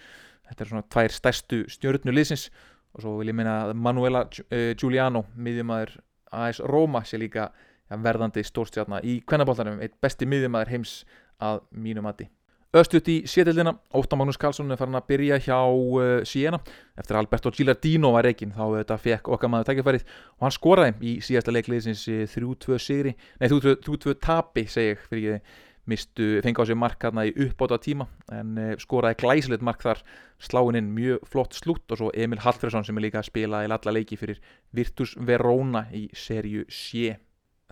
[0.49, 2.49] þetta er svona tvær stærstu stjórnu liðsins.
[2.95, 5.97] Og svo vil ég minna að Manuela uh, Giuliano, miðjumæður
[6.35, 11.03] AS Roma sé líka ja, verðandi stórstjárna í kvennabóltanum eitt besti miðjumæður heims
[11.43, 12.29] að mínu mati.
[12.75, 16.59] Östut í sétildina, Óttan Magnús Karlsson er farin að byrja hjá uh, Siena.
[16.99, 20.09] Eftir Alberto Gilardino var reygin þá þetta fekk okkar maður tækifærið.
[20.39, 22.03] Og hann skoraði í síðasta leikliðsins
[22.35, 25.55] 3-2 sigri, nei 3-2 tapi segi ég fyrir ég
[25.91, 30.01] mistu, fengi á sig mark hérna í uppbóta tíma en uh, skoraði glæsilegt mark þar
[30.43, 33.69] sláinn inn mjög flott slutt og svo Emil Hallfriðsson sem er líka að spila í
[33.69, 34.41] alla leiki fyrir
[34.75, 37.15] Virtus Verona í serju C.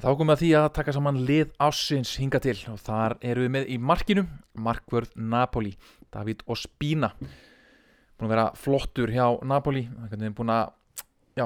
[0.03, 3.45] Þá komum við að því að taka saman lið ásins hinga til og þar eru
[3.45, 4.25] við með í markinu
[4.59, 5.75] Markvörð Napoli,
[6.13, 7.13] David Ospina.
[8.17, 9.85] Búin að vera flottur hjá Napoli
[10.33, 10.73] búin að,
[11.37, 11.45] já,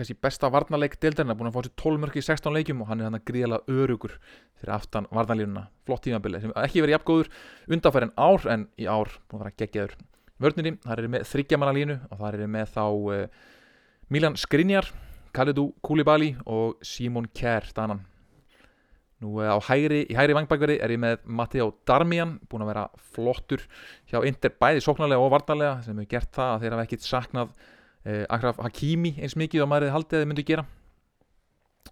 [0.00, 3.02] kannski besta varnarleik deildarinn, búin að fá sér 12 mörg í 16 leikum og hann
[3.02, 4.14] er hann að gríðala örugur
[4.60, 7.28] fyrir aftan varnarlínuna, flott tímabili sem ekki verið jafngóður
[7.68, 9.96] undanfæri en ár en í ár búin að vera geggjaður.
[10.40, 13.48] Vörnirinn, þar eru með þryggjamanna línu og þar eru með þá uh,
[14.08, 14.88] Milan Skrinjar,
[15.36, 18.06] Khalidou Koulibaly og Simon Kjær Danan.
[19.20, 23.66] Nú á hægri, í hægri vangbækveri er ég með Matteo Darmian, búin að vera flottur
[24.08, 27.52] hjá Inter bæði sóknarlega og varnarlega sem hefur gert það að þeir hafa ekkit saknað
[28.06, 30.66] uh, Akraf Hakimi eins mikið og maður haldið að þið myndi gera.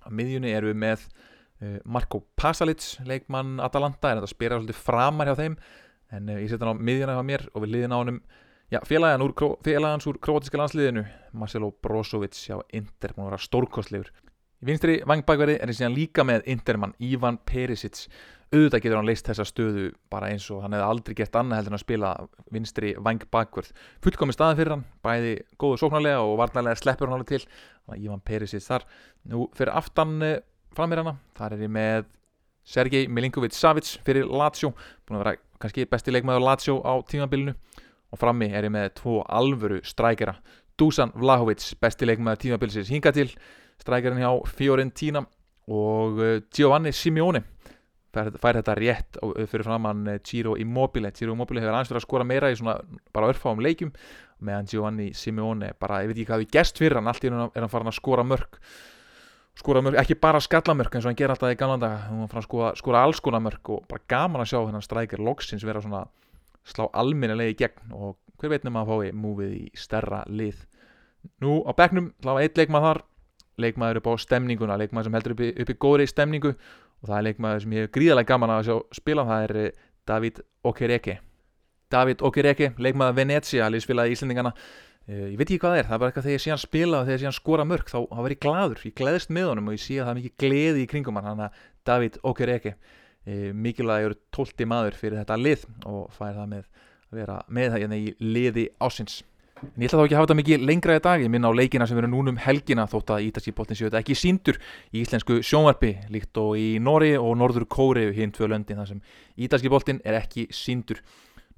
[0.04, 5.30] Á miðjunni erum við með uh, Marko Pasalic leikmann Atalanta, er þetta spyrir svolítið framar
[5.30, 5.56] hjá þeim.
[6.14, 8.20] En uh, ég setja hann á miðjuna hjá mér og við liðin á hann
[8.68, 14.10] Já, félagans úr, félagans úr króatiska landsliðinu Marcelo Brozovic hjá Inter að vera stórkostlegur
[14.58, 18.08] í vinstri vangbækveri er það síðan líka með Intermann Ivan Perisic.
[18.48, 21.74] Auðvitað getur hann leist þessa stöðu bara eins og hann hefði aldrei gert annað heldur
[21.74, 22.12] en að spila
[22.54, 27.34] vinstri vang bakvörð fullkomi staði fyrir hann, bæði góðu sóknarlega og varnarlega sleppur hann alveg
[27.34, 27.42] til.
[27.84, 28.86] Þannig að Ivan Perisic þar.
[29.28, 30.40] Nú fyrir aftan eh,
[30.72, 32.08] framir hana, þar er ég með
[32.68, 34.72] Sergej Milinkovic Savic fyrir Lazio,
[35.04, 37.54] búin að vera kannski besti leikmaður Lazio á tímabilinu.
[38.08, 40.38] Og frammi er ég með tvo alvöru strækjara,
[40.80, 43.32] Dusan Vlahovic besti leikmaður tímabilisins hinga til
[43.82, 45.22] strækjarinn hjá Fiorentina
[45.68, 47.42] og eh, Giovanni Simeone
[48.14, 49.18] fær, fær þetta rétt
[49.50, 51.12] fyrir framann eh, Ciro Immobile.
[51.16, 52.78] Ciro Immobile hefur aðeins verið að skora meira í svona
[53.14, 53.92] bara örfáum leikjum
[54.44, 57.48] meðan Giovanni Simeone bara, ég veit ekki hvað við gæst fyrir hann allt í hann
[57.48, 58.60] er hann farin að skora mörg
[59.58, 62.44] skora mörg, ekki bara skallamörg eins og hann ger alltaf í ganlanda hann er farin
[62.44, 65.82] að skora, skora alls konar mörg og bara gaman að sjá hennan strækjar loksins vera
[65.82, 66.04] svona
[66.68, 70.60] slá alminnilegi í gegn og hver veitnum að fái múfið í stærra lið.
[71.42, 73.00] Nú á begnum, þá var eitt leikmað þar
[73.62, 77.16] leikmaður upp á stemninguna, leikmaður sem heldur upp í, upp í góðri stemningu og það
[77.18, 79.72] er leikmaður sem ég hef gríðalega gaman að sjá spila, það er eh,
[80.08, 81.16] David Okereke.
[81.88, 84.54] David Okereke, leikmaður Venecia, liðsfélagi í Íslandingana
[85.08, 86.98] ég veit ekki hvað það er, það er bara eitthvað þegar ég sé hann spila
[86.98, 89.46] og þegar ég sé hann skora mörg, þá, þá verð ég gladur ég gleðist með
[89.48, 92.18] honum og ég sé að það er mikið gleði í kringum hann, hann að David
[92.28, 92.74] Okereke.
[93.28, 96.68] Mikilvæg eru tólti maður fyrir þetta lið og fær það með
[97.08, 99.18] að vera með það hérna í liði ásins
[99.58, 101.58] En ég ætla þá ekki að hafa þetta mikið lengra í dag, ég minna á
[101.58, 104.58] leikina sem verður núnum helgina þótt að Ítalski bóttin séu þetta ekki síndur
[104.92, 109.00] í íslensku sjónvarpi líkt og í Nóri og Norður Kóri hinn tvö löndin þar sem
[109.34, 111.02] Ítalski bóttin er ekki síndur.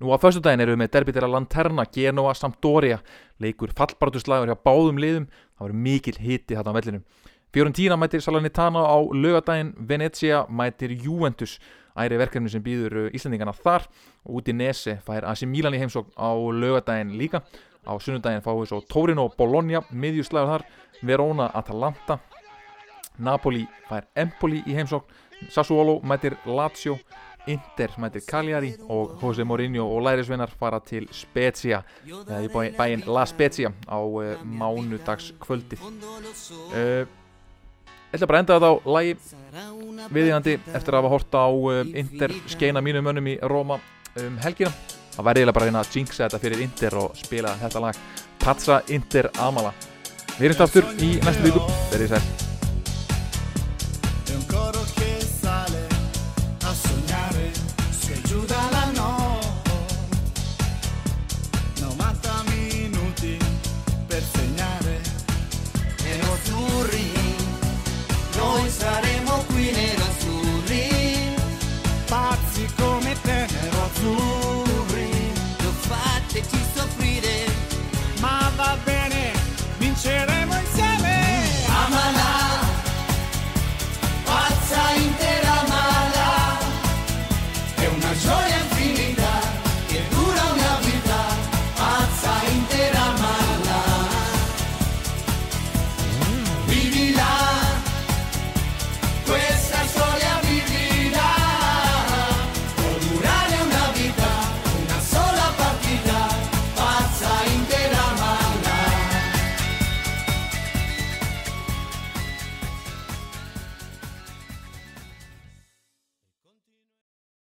[0.00, 3.02] Nú á fyrstu daginn erum við með derbitera Lanterna, Genoa, Sampdoria,
[3.36, 5.26] leikur fallbartuslægur hjá báðum liðum,
[5.58, 7.04] það verður mikil hiti þetta á vellinum.
[7.52, 11.58] Fiorentina mætir Salernitana á lögadaginn Venezia mætir Juventus.
[11.98, 13.88] Æri verkefni sem býður Íslandingana þar.
[14.24, 17.42] Og út í Nese fær AC Milan í heimsókn á lögadaginn líka
[17.86, 20.66] á sunnudaginn fáum við svo Torino Bologna miðjuslæður þar
[21.06, 22.18] Verona Atalanta.
[23.20, 26.98] Napoli fær Empoli í heimsókn Sassuolo mætir Lazio
[27.48, 31.80] Inter mætir Cagliari og Jose Mourinho og lærisvinnar fara til Spezia.
[32.04, 37.08] Eða í bæinn La Spezia á uh, mánudags kvöldið uh,
[38.10, 39.12] Ég ætla bara að enda þetta á lægi
[40.10, 43.78] viðíðandi eftir að hafa horta á uh, Inter skeina mínum mönnum í Róma
[44.18, 44.74] um helgina
[45.20, 48.04] það væri eiginlega bara að reyna að jinxa þetta fyrir Inter og spila þetta lag.
[48.40, 49.74] Pazza Inter Amala
[50.38, 52.49] Við erum aftur í næstu viku, verið sæl